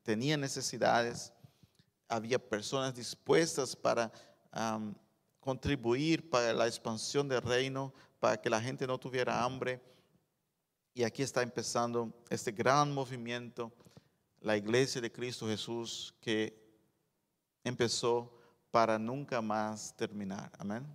tenía 0.02 0.36
necesidades. 0.36 1.32
Había 2.06 2.38
personas 2.38 2.94
dispuestas 2.94 3.74
para 3.74 4.12
contribuir 5.40 6.28
para 6.28 6.52
la 6.52 6.66
expansión 6.66 7.26
del 7.30 7.40
reino, 7.40 7.94
para 8.18 8.38
que 8.38 8.50
la 8.50 8.60
gente 8.60 8.86
no 8.86 8.98
tuviera 8.98 9.42
hambre 9.42 9.80
y 10.92 11.02
aquí 11.02 11.22
está 11.22 11.40
empezando 11.40 12.12
este 12.28 12.52
gran 12.52 12.92
movimiento, 12.92 13.72
la 14.42 14.54
iglesia 14.54 15.00
de 15.00 15.10
Cristo 15.10 15.46
Jesús, 15.46 16.14
que 16.20 16.60
empezó 17.64 18.32
para 18.70 18.98
nunca 18.98 19.40
más 19.40 19.94
terminar. 19.96 20.50
Amén. 20.58 20.86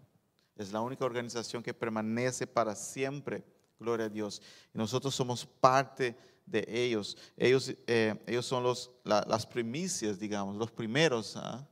Es 0.56 0.72
la 0.72 0.82
única 0.82 1.06
organización 1.06 1.62
que 1.62 1.74
permanece 1.74 2.48
para 2.48 2.76
siempre. 2.76 3.44
Gloria 3.80 4.06
a 4.06 4.10
Dios. 4.10 4.42
Y 4.74 4.78
nosotros 4.78 5.14
somos 5.14 5.46
parte 5.46 6.16
de 6.46 6.66
ellos. 6.68 7.18
Ellos, 7.36 7.74
eh, 7.88 8.16
ellos 8.26 8.46
son 8.46 8.64
los, 8.64 8.92
las 9.04 9.46
primicias, 9.46 10.18
digamos, 10.18 10.56
los 10.56 10.72
primeros. 10.72 11.36
¿ah? 11.36 11.68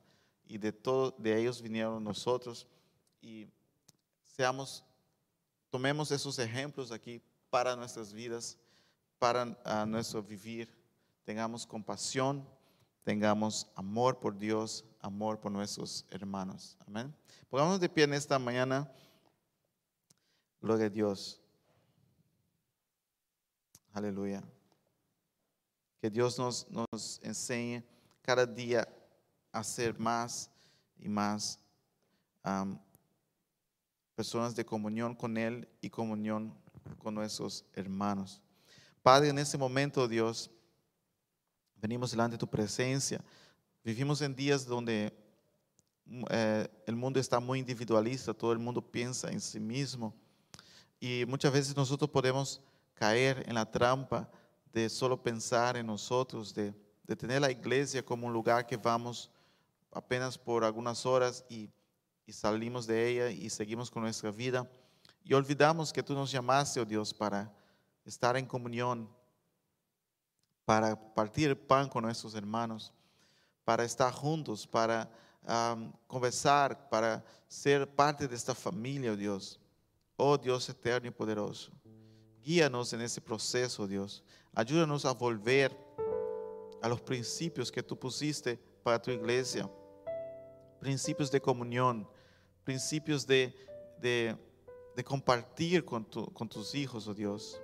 Y 0.45 0.57
de, 0.57 0.73
todo, 0.73 1.15
de 1.17 1.39
ellos 1.39 1.61
vinieron 1.61 2.03
nosotros. 2.03 2.67
Y 3.21 3.47
seamos, 4.21 4.83
tomemos 5.69 6.11
esos 6.11 6.37
ejemplos 6.39 6.91
aquí 6.91 7.21
para 7.49 7.75
nuestras 7.75 8.11
vidas, 8.11 8.57
para 9.17 9.45
nuestro 9.85 10.21
vivir. 10.21 10.69
Tengamos 11.23 11.65
compasión, 11.65 12.45
tengamos 13.03 13.67
amor 13.75 14.19
por 14.19 14.37
Dios, 14.37 14.85
amor 14.99 15.39
por 15.39 15.51
nuestros 15.51 16.05
hermanos. 16.09 16.77
Amén. 16.87 17.13
Pongámonos 17.49 17.79
de 17.79 17.89
pie 17.89 18.05
en 18.05 18.13
esta 18.13 18.39
mañana. 18.39 18.89
Gloria 20.61 20.87
a 20.87 20.89
Dios. 20.89 21.41
Aleluya. 23.91 24.43
Que 26.01 26.09
Dios 26.09 26.37
nos, 26.39 26.69
nos 26.69 27.19
enseñe 27.23 27.83
cada 28.21 28.45
día 28.45 28.87
a 29.51 29.63
ser 29.63 29.97
más 29.99 30.49
y 30.97 31.07
más 31.09 31.59
personas 34.15 34.55
de 34.55 34.65
comunión 34.65 35.15
con 35.15 35.37
Él 35.37 35.67
y 35.81 35.89
comunión 35.89 36.53
con 36.97 37.15
nuestros 37.15 37.65
hermanos. 37.73 38.41
Padre, 39.01 39.29
en 39.29 39.39
este 39.39 39.57
momento, 39.57 40.07
Dios, 40.07 40.49
venimos 41.83 42.11
delante 42.11 42.35
de 42.35 42.37
tu 42.37 42.47
presencia. 42.47 43.21
Vivimos 43.83 44.21
en 44.21 44.33
días 44.33 44.65
donde 44.65 45.11
eh, 46.29 46.67
el 46.87 46.95
mundo 46.95 47.19
está 47.19 47.41
muy 47.41 47.59
individualista, 47.59 48.33
todo 48.33 48.53
el 48.53 48.57
mundo 48.57 48.81
piensa 48.81 49.29
en 49.29 49.41
sí 49.41 49.59
mismo. 49.59 50.13
Y 50.97 51.25
muchas 51.27 51.51
veces 51.51 51.75
nosotros 51.75 52.09
podemos 52.09 52.61
caer 52.93 53.43
en 53.45 53.55
la 53.55 53.69
trampa 53.69 54.29
de 54.71 54.87
solo 54.87 55.21
pensar 55.21 55.75
en 55.75 55.85
nosotros, 55.85 56.53
de, 56.53 56.73
de 57.03 57.15
tener 57.17 57.41
la 57.41 57.51
iglesia 57.51 58.01
como 58.01 58.27
un 58.27 58.33
lugar 58.33 58.65
que 58.65 58.77
vamos 58.77 59.29
apenas 59.91 60.37
por 60.37 60.63
algunas 60.63 61.05
horas 61.05 61.43
y, 61.49 61.69
y 62.25 62.31
salimos 62.31 62.87
de 62.87 63.09
ella 63.09 63.29
y 63.29 63.49
seguimos 63.49 63.91
con 63.91 64.03
nuestra 64.03 64.31
vida. 64.31 64.65
Y 65.21 65.33
olvidamos 65.33 65.91
que 65.91 66.01
tú 66.01 66.13
nos 66.13 66.31
llamaste, 66.31 66.79
oh 66.79 66.85
Dios, 66.85 67.13
para 67.13 67.53
estar 68.05 68.37
en 68.37 68.45
comunión, 68.45 69.09
para 70.65 70.95
partir 71.13 71.49
el 71.49 71.57
pan 71.57 71.89
con 71.89 72.03
nuestros 72.03 72.35
hermanos, 72.35 72.93
para 73.63 73.83
estar 73.83 74.13
juntos, 74.13 74.67
para 74.67 75.09
conversar, 76.07 76.89
para 76.89 77.23
ser 77.47 77.87
parte 77.87 78.27
de 78.27 78.35
esta 78.35 78.55
familia, 78.55 79.11
oh 79.11 79.15
Dios. 79.15 79.59
Oh 80.15 80.37
Dios 80.37 80.69
eterno 80.69 81.07
y 81.07 81.11
poderoso. 81.11 81.71
Guíanos 82.41 82.93
en 82.93 83.01
ese 83.01 83.19
proceso, 83.19 83.87
Dios. 83.87 84.23
Ayúdanos 84.53 85.05
a 85.05 85.13
volver 85.13 85.75
a 86.81 86.87
los 86.87 87.01
principios 87.01 87.71
que 87.71 87.81
tú 87.81 87.97
pusiste 87.97 88.57
para 88.83 89.01
tu 89.01 89.11
iglesia. 89.11 89.69
Principios 90.79 91.31
de 91.31 91.41
comunión, 91.41 92.07
principios 92.63 93.25
de, 93.25 93.55
de 93.99 94.37
de 94.95 95.03
compartir 95.03 95.83
con, 95.83 96.03
con 96.05 96.47
tus 96.47 96.75
hijos, 96.75 97.07
oh 97.07 97.13
Dios. 97.13 97.59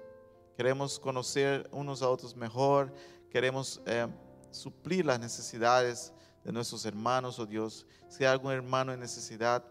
Queremos 0.59 0.99
conocer 0.99 1.69
unos 1.71 2.01
a 2.01 2.09
otros 2.09 2.35
mejor, 2.35 2.93
queremos 3.29 3.81
eh, 3.85 4.05
suplir 4.51 5.05
las 5.05 5.17
necesidades 5.17 6.11
de 6.43 6.51
nuestros 6.51 6.83
hermanos, 6.83 7.39
oh 7.39 7.45
Dios. 7.45 7.85
Si 8.09 8.25
hay 8.25 8.31
algún 8.31 8.51
hermano 8.51 8.91
en 8.91 8.99
necesidad, 8.99 9.63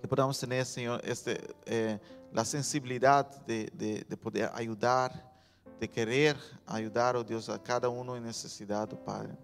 que 0.00 0.08
podamos 0.08 0.40
tener, 0.40 0.64
Señor, 0.64 1.02
este, 1.04 1.46
eh, 1.66 2.00
la 2.32 2.42
sensibilidad 2.42 3.26
de, 3.44 3.70
de, 3.74 4.16
poder 4.16 4.50
ayudar, 4.54 5.30
de 5.78 5.90
querer 5.90 6.34
ayudar, 6.64 7.14
oh 7.14 7.22
Dios, 7.22 7.50
a 7.50 7.62
cada 7.62 7.90
uno 7.90 8.16
en 8.16 8.24
necesidad, 8.24 8.90
oh 8.94 9.04
Padre. 9.04 9.36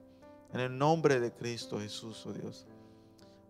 En 0.54 0.60
el 0.60 0.78
nombre 0.78 1.20
de 1.20 1.30
Cristo 1.30 1.78
Jesús, 1.78 2.24
oh 2.24 2.32
Dios. 2.32 2.66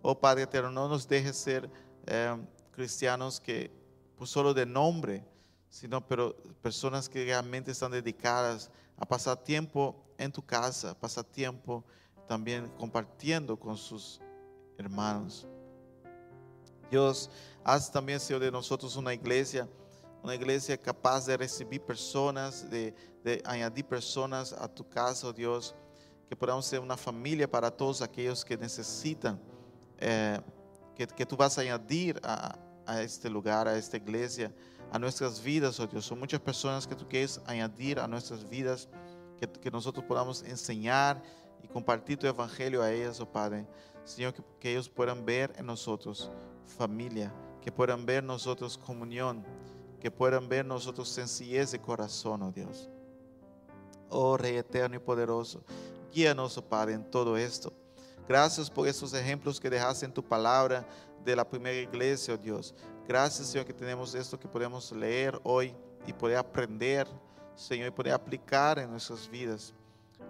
Oh 0.03 0.19
Padre 0.19 0.43
eterno, 0.43 0.73
no 0.73 0.89
nos 0.89 1.07
dejes 1.07 1.37
ser 1.37 1.71
eh, 2.07 2.37
cristianos 2.73 3.39
que, 3.39 3.71
pues 4.17 4.31
solo 4.31 4.53
de 4.53 4.67
nombre, 4.67 5.33
sino 5.75 6.07
pero 6.07 6.37
personas 6.63 7.09
que 7.09 7.25
realmente 7.25 7.73
están 7.73 7.91
dedicadas 7.91 8.71
a 8.97 9.05
pasar 9.05 9.37
tiempo 9.43 9.97
en 10.17 10.31
tu 10.31 10.41
casa, 10.41 10.97
pasar 10.97 11.25
tiempo 11.25 11.85
también 12.29 12.71
compartiendo 12.79 13.59
con 13.59 13.77
sus 13.77 14.21
hermanos. 14.79 15.49
Dios, 16.89 17.29
haz 17.65 17.91
también, 17.91 18.21
Señor, 18.21 18.41
de 18.41 18.53
nosotros 18.53 18.95
una 18.95 19.13
iglesia 19.13 19.69
una 20.23 20.37
iglesia 20.37 20.79
capaz 20.79 21.27
de 21.27 21.37
recibir 21.37 21.83
personas, 21.83 22.71
de, 22.71 22.95
añadir 23.45 23.85
personas 23.85 24.55
a 24.55 24.69
tu 24.69 24.89
casa, 24.89 25.27
oh 25.27 25.33
Dios, 25.35 25.75
que 26.29 26.37
podamos 26.37 26.65
ser 26.65 26.81
una 26.81 26.97
familia 26.97 27.51
para 27.51 27.71
todos 27.71 28.01
aquellos 28.01 28.43
que 28.43 28.57
necesitan, 28.57 29.39
eh, 29.99 30.41
que, 30.95 31.07
que, 31.09 31.27
tú 31.27 31.37
vas 31.37 31.59
a 31.59 31.61
añadir 31.61 32.19
a, 32.23 32.57
a, 32.87 33.03
este 33.03 33.29
lugar, 33.29 33.69
a 33.69 33.77
esta 33.77 33.99
iglesia, 33.99 34.51
a 34.95 34.99
nuestras 35.01 35.43
vidas, 35.43 35.81
oh 35.81 35.89
Dios. 35.89 36.05
Son 36.05 36.17
muchas 36.17 36.39
personas 36.39 36.87
que 36.87 36.95
tú 36.95 37.09
quieres 37.09 37.41
añadir 37.47 37.99
a 37.99 38.07
nuestras 38.07 38.49
vidas, 38.49 38.89
que, 39.61 39.69
nosotros 39.69 40.05
podamos 40.05 40.45
enseñar 40.45 41.21
y 41.61 41.67
compartir 41.67 42.17
tu 42.17 42.29
evangelio 42.29 42.81
a 42.81 42.93
ellas, 42.93 43.19
oh 43.19 43.27
Padre. 43.27 43.67
Señor, 44.05 44.33
que, 44.61 44.71
ellos 44.71 44.89
puedan 44.89 45.27
ver 45.27 45.53
en 45.57 45.67
nosotros 45.67 46.31
familia, 46.79 47.35
que 47.61 47.73
puedan 47.73 48.07
ver 48.07 48.23
nosotros 48.23 48.79
comunión, 48.79 49.45
que 49.99 50.13
puedan 50.13 50.49
ver 50.49 50.65
nosotros 50.65 51.09
sencillez 51.09 51.73
de 51.73 51.81
corazón, 51.81 52.43
oh 52.43 52.53
Dios. 52.53 52.89
Oh 54.11 54.37
Rey 54.37 54.59
eterno 54.59 54.95
y 54.95 55.01
poderoso, 55.01 55.65
guíanos, 56.13 56.57
oh 56.57 56.63
Padre, 56.63 56.95
en 56.95 57.11
todo 57.11 57.37
esto. 57.37 57.73
Gracias 58.29 58.71
por 58.71 58.87
estos 58.87 59.13
ejemplos 59.13 59.59
que 59.59 59.69
dejaste 59.69 60.07
en 60.07 60.15
tu 60.15 60.23
palabra 60.23 60.87
de 61.25 61.35
la 61.35 61.49
primera 61.49 61.81
iglesia, 61.81 62.35
oh 62.35 62.39
Dios. 62.39 62.73
Gracias, 63.07 63.49
Señor, 63.49 63.67
que 63.67 63.73
tenemos 63.73 64.15
esto 64.15 64.39
que 64.39 64.49
podemos 64.49 64.91
leer 64.93 65.39
hoy 65.43 65.75
y 66.07 66.13
poder 66.13 66.39
aprender, 66.39 67.07
Señor, 67.55 67.89
y 67.89 67.91
poder 67.91 68.13
aplicar 68.15 68.79
en 68.79 68.91
nuestras 68.91 69.29
vidas. 69.29 69.75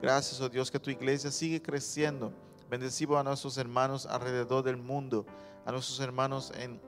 Gracias, 0.03 0.41
oh 0.41 0.49
Dios, 0.49 0.71
que 0.71 0.81
tu 0.81 0.91
iglesia 0.91 1.31
sigue 1.31 1.63
creciendo. 1.63 2.33
Bendecimos 2.69 3.17
a 3.19 3.23
nuestros 3.23 3.57
hermanos 3.59 4.07
alrededor 4.07 4.65
del 4.65 4.77
mundo, 4.77 5.25
a 5.65 5.73
nuestros 5.73 6.01
hermanos 6.01 6.53
en 6.59 6.81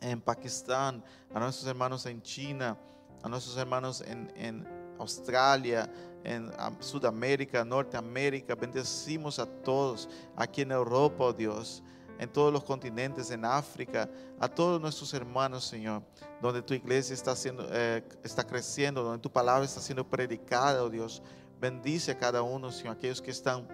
en 0.00 0.20
Pakistán, 0.20 1.04
a 1.32 1.38
nuestros 1.38 1.66
hermanos 1.68 2.06
en 2.06 2.22
China, 2.22 2.76
a 3.22 3.28
nuestros 3.28 3.56
hermanos 3.56 4.00
en, 4.00 4.32
en 4.34 4.66
Australia, 4.98 5.90
en 6.24 6.50
Sudamérica, 6.80 7.64
Norteamérica. 7.64 8.54
Bendecimos 8.54 9.38
a 9.38 9.46
todos 9.46 10.08
aquí 10.36 10.62
en 10.62 10.72
Europa, 10.72 11.24
oh 11.24 11.32
Dios, 11.32 11.82
en 12.20 12.28
todos 12.30 12.52
los 12.52 12.62
continentes, 12.64 13.30
en 13.30 13.46
África, 13.46 14.06
a 14.38 14.46
todos 14.46 14.78
nuestros 14.78 15.14
hermanos, 15.14 15.64
Señor, 15.64 16.02
donde 16.42 16.60
tu 16.60 16.74
iglesia 16.74 17.14
está, 17.14 17.34
siendo, 17.34 17.66
eh, 17.70 18.06
está 18.22 18.46
creciendo, 18.46 19.02
donde 19.02 19.22
tu 19.22 19.32
palabra 19.32 19.64
está 19.64 19.80
siendo 19.80 20.06
predicada, 20.06 20.84
oh 20.84 20.90
Dios. 20.90 21.22
Bendice 21.58 22.10
a 22.10 22.18
cada 22.18 22.42
uno, 22.42 22.70
Señor, 22.70 22.96
aquellos 22.96 23.22
que 23.22 23.30
están 23.30 23.66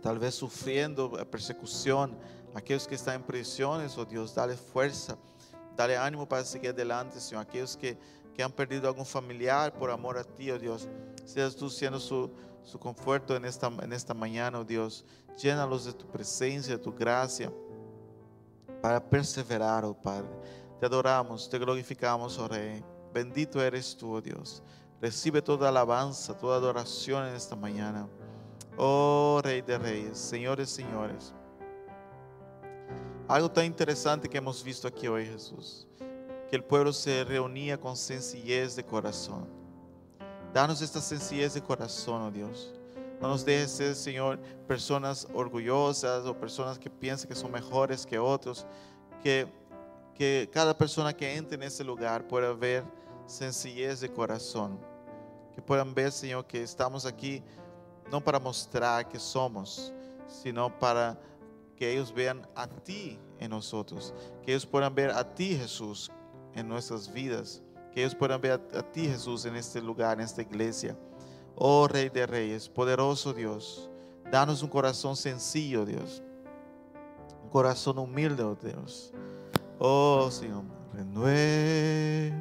tal 0.00 0.18
vez 0.18 0.34
sufriendo 0.34 1.12
persecución, 1.30 2.16
aquellos 2.54 2.88
que 2.88 2.94
están 2.94 3.16
en 3.16 3.22
prisiones, 3.22 3.98
oh 3.98 4.06
Dios, 4.06 4.34
dale 4.34 4.56
fuerza, 4.56 5.18
dale 5.76 5.98
ánimo 5.98 6.26
para 6.26 6.42
seguir 6.42 6.70
adelante, 6.70 7.20
Señor. 7.20 7.42
Aquellos 7.42 7.76
que, 7.76 7.98
que 8.34 8.42
han 8.42 8.52
perdido 8.52 8.88
algún 8.88 9.04
familiar 9.04 9.74
por 9.74 9.90
amor 9.90 10.16
a 10.16 10.24
ti, 10.24 10.50
oh 10.50 10.58
Dios, 10.58 10.88
seas 11.26 11.54
tú 11.54 11.68
siendo 11.68 12.00
su, 12.00 12.30
su 12.64 12.78
conforto 12.78 13.36
en 13.36 13.44
esta, 13.44 13.68
en 13.68 13.92
esta 13.92 14.14
mañana, 14.14 14.58
oh 14.58 14.64
Dios. 14.64 15.04
Llénalos 15.36 15.84
de 15.84 15.92
tu 15.92 16.06
presencia, 16.06 16.76
de 16.76 16.82
tu 16.82 16.92
gracia, 16.92 17.52
para 18.82 19.02
perseverar, 19.02 19.84
oh 19.84 19.94
Padre. 19.94 20.28
Te 20.80 20.86
adoramos, 20.86 21.48
te 21.48 21.58
glorificamos, 21.58 22.38
oh 22.38 22.48
Rey. 22.48 22.84
Bendito 23.12 23.62
eres 23.62 23.96
tú, 23.96 24.14
oh 24.14 24.20
Dios. 24.20 24.62
Recibe 25.00 25.42
toda 25.42 25.68
alabanza, 25.68 26.36
toda 26.36 26.56
adoración 26.56 27.26
en 27.26 27.34
esta 27.34 27.54
mañana. 27.54 28.08
Oh 28.76 29.40
Rey 29.42 29.62
de 29.62 29.78
Reyes, 29.78 30.18
señores, 30.18 30.70
señores. 30.70 31.32
Algo 33.28 33.50
tan 33.50 33.64
interesante 33.64 34.28
que 34.28 34.38
hemos 34.38 34.62
visto 34.62 34.86
aquí 34.86 35.08
hoy, 35.08 35.26
Jesús, 35.26 35.86
que 36.50 36.56
el 36.56 36.64
pueblo 36.64 36.92
se 36.92 37.24
reunía 37.24 37.80
con 37.80 37.96
sencillez 37.96 38.76
de 38.76 38.84
corazón. 38.84 39.53
Danos 40.54 40.80
esta 40.80 41.00
sencillez 41.00 41.54
de 41.54 41.60
corazón, 41.60 42.22
oh 42.22 42.30
Dios. 42.30 42.72
No 43.20 43.26
nos 43.26 43.44
dejes 43.44 43.72
ser, 43.72 43.96
Señor, 43.96 44.38
personas 44.68 45.26
orgullosas 45.34 46.24
o 46.26 46.38
personas 46.38 46.78
que 46.78 46.88
piensan 46.88 47.28
que 47.28 47.34
son 47.34 47.50
mejores 47.50 48.06
que 48.06 48.20
otros. 48.20 48.64
Que, 49.20 49.48
cada 50.52 50.78
persona 50.78 51.12
que 51.12 51.34
entre 51.34 51.56
en 51.56 51.64
ese 51.64 51.82
lugar 51.82 52.28
pueda 52.28 52.52
ver 52.52 52.84
sencillez 53.26 53.98
de 53.98 54.12
corazón. 54.12 54.78
Que 55.52 55.60
puedan 55.60 55.92
ver, 55.92 56.12
Señor, 56.12 56.46
que 56.46 56.62
estamos 56.62 57.04
aquí 57.04 57.42
no 58.12 58.22
para 58.22 58.38
mostrar 58.38 59.08
que 59.08 59.18
somos, 59.18 59.92
sino 60.28 60.78
para 60.78 61.18
que 61.74 61.94
ellos 61.94 62.14
vean 62.14 62.46
a 62.54 62.68
ti 62.68 63.18
en 63.40 63.50
nosotros, 63.50 64.14
que 64.44 64.52
ellos 64.52 64.66
puedan 64.66 64.94
ver 64.94 65.10
a 65.10 65.34
ti 65.34 65.56
Jesús 65.56 66.12
en 66.54 66.68
nuestras 66.68 67.12
vidas, 67.12 67.60
que 67.94 68.00
ellos 68.00 68.14
puedan 68.14 68.40
ver 68.40 68.52
a, 68.52 68.82
ti 68.82 69.06
Jesús 69.06 69.44
en 69.44 69.54
este 69.56 69.80
lugar, 69.80 70.18
en 70.18 70.24
esta 70.24 70.42
iglesia. 70.42 70.96
Oh 71.54 71.86
Rey 71.86 72.08
de 72.08 72.26
Reyes, 72.26 72.68
poderoso 72.68 73.32
Dios, 73.32 73.88
danos 74.30 74.62
un 74.62 74.68
corazón 74.68 75.14
sencillo, 75.16 75.86
Dios, 75.86 76.22
un 77.44 77.50
corazón 77.50 77.98
humilde, 77.98 78.42
oh 78.42 78.56
Dios. 78.56 79.12
Oh 79.78 80.28
Señor, 80.30 80.64
renuévame, 80.92 82.32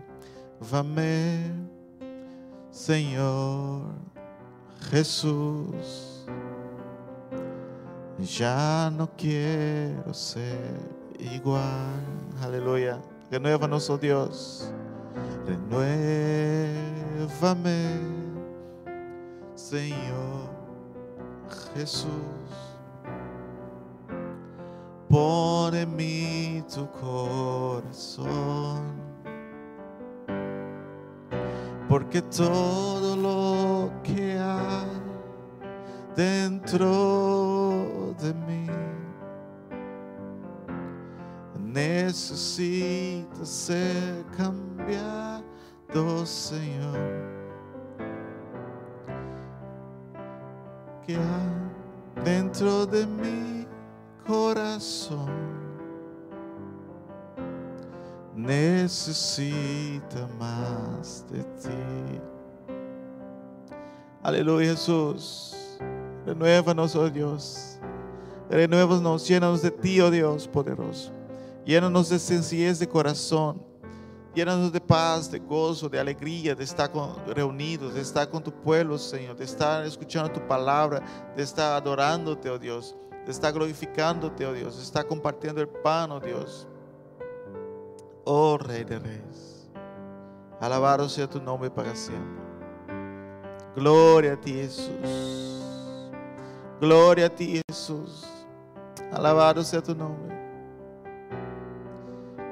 Señor 2.72 3.84
Jesús 4.90 6.14
ya 8.20 8.92
no 8.96 9.10
quiero 9.16 10.14
ser 10.14 10.80
igual. 11.20 11.62
Aleluya. 12.42 13.02
Renuévanos, 13.30 13.90
oh 13.90 13.98
Dios. 13.98 14.72
Renuévame, 15.46 16.74
Señor 19.56 20.50
Jesús. 21.74 22.10
Pon 25.10 25.76
en 25.76 25.96
mí 25.96 26.64
tu 26.74 26.90
corazón. 26.92 29.04
Porque 31.88 32.24
todo 32.24 33.16
lo 33.16 33.92
que 34.02 34.40
hay 34.40 34.88
dentro 36.16 38.16
de 38.20 38.34
mí. 38.34 38.66
Necesita 41.60 43.46
ser 43.46 44.26
cambiado, 44.38 44.73
Señor. 46.26 47.00
Que 51.06 51.18
dentro 52.24 52.86
de 52.86 53.06
mi 53.06 53.68
corazón 54.26 55.30
necesita 58.36 60.28
más 60.40 61.26
de 61.30 61.44
ti. 61.44 62.22
Aleluya 64.22 64.72
Jesús. 64.72 65.78
Renuévanos, 66.26 66.96
oh 66.96 67.10
Dios. 67.10 67.80
Renuévanos, 68.50 69.28
llénanos 69.28 69.62
de 69.62 69.72
ti, 69.72 70.00
oh 70.00 70.10
Dios 70.10 70.48
poderoso. 70.48 71.12
Llénanos 71.66 72.10
de 72.10 72.20
sencillez 72.20 72.80
de 72.80 72.88
corazón. 72.88 73.73
Llénanos 74.34 74.72
de 74.72 74.82
paz, 74.82 75.30
de 75.30 75.38
gozo, 75.38 75.88
de 75.88 76.00
alegría, 76.00 76.56
de 76.56 76.64
estar 76.64 76.90
reunidos, 77.28 77.94
de 77.94 78.02
estar 78.02 78.28
con 78.30 78.44
tu 78.44 78.52
pueblo, 78.52 78.98
Señor, 78.98 79.36
de 79.36 79.44
estar 79.44 79.86
escuchando 79.86 80.32
tu 80.32 80.48
palabra, 80.48 81.04
de 81.36 81.44
estar 81.44 81.74
adorándote, 81.80 82.50
oh 82.50 82.58
Dios, 82.58 82.96
de 83.26 83.32
estar 83.32 83.54
glorificándote, 83.54 84.46
oh 84.48 84.54
Dios, 84.54 84.78
de 84.78 84.84
estar 84.84 85.06
compartiendo 85.06 85.62
el 85.62 85.68
pan, 85.68 86.12
oh 86.12 86.20
Dios. 86.20 86.68
Oh 88.26 88.58
Rey 88.58 88.84
de 88.84 88.98
Reyes, 89.00 89.70
alabado 90.60 91.08
sea 91.10 91.30
tu 91.30 91.40
nombre 91.40 91.70
para 91.70 91.94
siempre. 91.96 92.42
Gloria 93.76 94.34
a 94.34 94.42
ti, 94.42 94.54
Jesús. 94.54 94.90
Gloria 96.80 97.26
a 97.26 97.30
ti, 97.30 97.62
Jesús. 97.68 98.26
Alabado 99.12 99.64
sea 99.64 99.82
tu 99.82 99.94
nombre. 99.94 100.34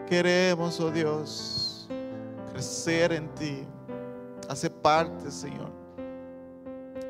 Queremos, 0.08 0.80
oh 0.80 0.92
Dios, 0.92 1.61
crecer 2.62 3.12
en 3.12 3.28
ti, 3.34 3.68
hacer 4.48 4.72
parte, 4.72 5.32
Señor, 5.32 5.72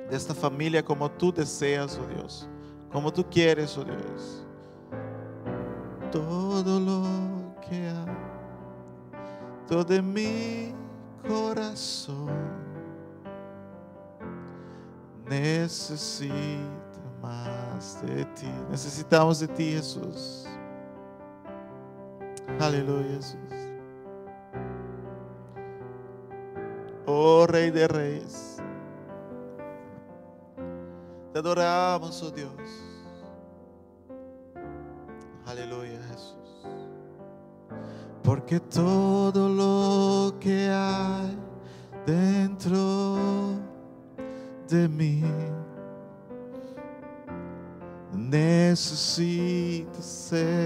de 0.09 0.15
esta 0.15 0.33
familia 0.33 0.81
como 0.81 1.11
tú 1.11 1.33
deseas, 1.33 1.99
oh 2.01 2.07
Dios, 2.07 2.47
como 2.89 3.11
tú 3.11 3.25
quieres, 3.29 3.77
oh 3.77 3.83
Dios. 3.83 4.45
Todo 6.09 6.79
lo 6.79 7.53
que 7.67 7.89
hay, 7.89 8.17
todo 9.67 10.01
mi 10.01 10.73
corazón 11.27 12.29
necesita 15.27 16.31
más 17.21 18.01
de 18.03 18.23
ti. 18.23 18.49
Necesitamos 18.69 19.41
de 19.41 19.49
ti, 19.49 19.71
Jesús. 19.73 20.47
Aleluya, 22.57 23.17
Jesús. 23.17 23.60
Oh 27.21 27.47
Rey 27.47 27.71
de 27.71 27.87
Reyes. 27.87 28.57
Te 31.33 31.39
adoramos, 31.39 32.21
oh 32.23 32.31
Dios. 32.31 32.51
Aleluya, 35.45 35.99
Jesús. 36.09 36.65
Porque 38.23 38.59
todo 38.59 39.49
lo 39.49 40.39
que 40.39 40.69
hay 40.69 41.37
dentro 42.05 43.59
de 44.67 44.87
mí 44.87 45.23
necesita 48.13 50.01
ser 50.01 50.60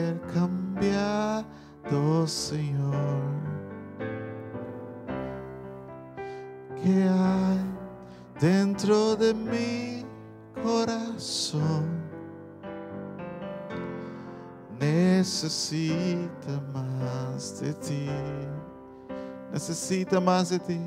necesita 20.16 20.20
más 20.22 20.50
de 20.50 20.60
ti, 20.60 20.80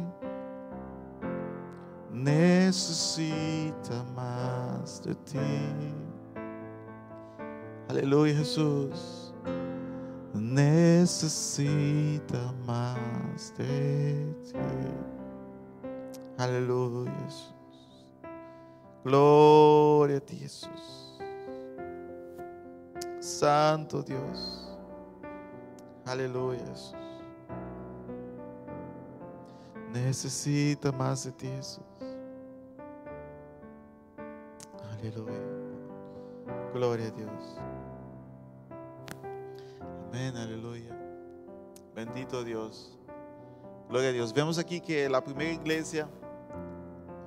necesita 2.12 4.04
más 4.14 5.02
de 5.02 5.14
ti. 5.16 5.38
Aleluya 7.88 8.34
Jesús, 8.36 9.34
necesita 10.34 11.72
más 12.66 13.52
de 13.58 14.34
ti. 14.44 14.58
Aleluya 16.38 17.12
Jesús. 17.24 17.52
Gloria 19.04 20.16
a 20.16 20.20
ti 20.20 20.36
Jesús. 20.36 21.18
Santo 23.20 24.02
Dios. 24.02 24.68
Aleluya 26.06 26.64
Jesús. 26.70 27.07
Necesita 29.92 30.92
más 30.92 31.24
de 31.24 31.32
ti 31.32 31.46
Jesús. 31.46 31.84
Aleluya. 34.92 35.40
Gloria 36.74 37.06
a 37.06 37.10
Dios. 37.10 37.56
Amén, 40.08 40.36
aleluya. 40.36 40.96
Bendito 41.94 42.44
Dios. 42.44 42.98
Gloria 43.88 44.10
a 44.10 44.12
Dios. 44.12 44.32
Vemos 44.32 44.58
aquí 44.58 44.80
que 44.80 45.08
la 45.08 45.22
primera 45.22 45.50
iglesia 45.50 46.08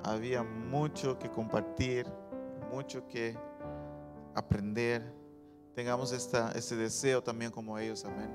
había 0.04 0.42
mucho 0.42 1.18
que 1.18 1.30
compartir, 1.30 2.06
mucho 2.70 3.06
que 3.08 3.36
aprender. 4.34 5.02
Tengamos 5.74 6.12
este 6.12 6.76
deseo 6.76 7.22
también 7.22 7.50
como 7.50 7.78
ellos, 7.78 8.04
amén. 8.04 8.30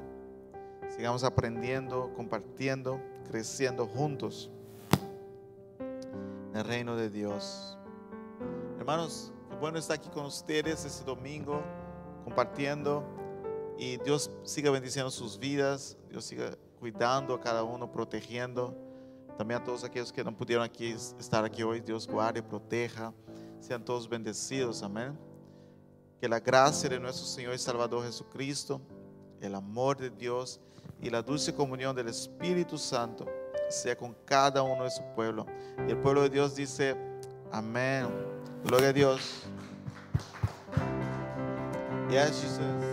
Sigamos 0.89 1.23
aprendiendo, 1.23 2.13
compartiendo, 2.15 2.99
creciendo 3.27 3.85
juntos 3.85 4.49
en 5.79 6.55
el 6.55 6.65
reino 6.65 6.95
de 6.95 7.09
Dios. 7.09 7.77
Hermanos, 8.79 9.31
qué 9.49 9.55
bueno 9.57 9.77
estar 9.77 9.97
aquí 9.97 10.09
con 10.09 10.25
ustedes 10.25 10.85
este 10.85 11.03
domingo, 11.03 11.61
compartiendo. 12.23 13.03
Y 13.77 13.97
Dios 13.97 14.31
siga 14.43 14.71
bendiciendo 14.71 15.11
sus 15.11 15.37
vidas, 15.37 15.97
Dios 16.09 16.25
siga 16.25 16.57
cuidando 16.79 17.35
a 17.35 17.39
cada 17.39 17.63
uno, 17.63 17.91
protegiendo. 17.91 18.75
También 19.37 19.61
a 19.61 19.63
todos 19.63 19.83
aquellos 19.83 20.11
que 20.11 20.23
no 20.23 20.35
pudieron 20.35 20.63
aquí 20.63 20.87
estar 21.19 21.45
aquí 21.45 21.61
hoy, 21.61 21.79
Dios 21.79 22.07
guarde, 22.07 22.41
proteja, 22.41 23.13
sean 23.59 23.85
todos 23.85 24.09
bendecidos, 24.09 24.81
amén. 24.81 25.17
Que 26.19 26.27
la 26.27 26.39
gracia 26.39 26.89
de 26.89 26.99
nuestro 26.99 27.25
Señor 27.27 27.53
y 27.53 27.59
Salvador 27.59 28.03
Jesucristo, 28.03 28.81
el 29.39 29.53
amor 29.53 29.97
de 29.97 30.09
Dios 30.09 30.59
y 31.01 31.09
la 31.09 31.21
dulce 31.21 31.53
comunión 31.53 31.95
del 31.95 32.07
Espíritu 32.07 32.77
Santo 32.77 33.25
sea 33.69 33.95
con 33.97 34.15
cada 34.25 34.63
uno 34.63 34.83
de 34.83 34.91
su 34.91 35.03
pueblo. 35.15 35.45
Y 35.87 35.91
el 35.91 35.97
pueblo 35.97 36.23
de 36.23 36.29
Dios 36.29 36.55
dice, 36.55 36.95
amén. 37.51 38.07
Gloria 38.63 38.89
a 38.89 38.93
Dios. 38.93 39.43
Yes, 42.09 42.41
Jesus. 42.41 42.86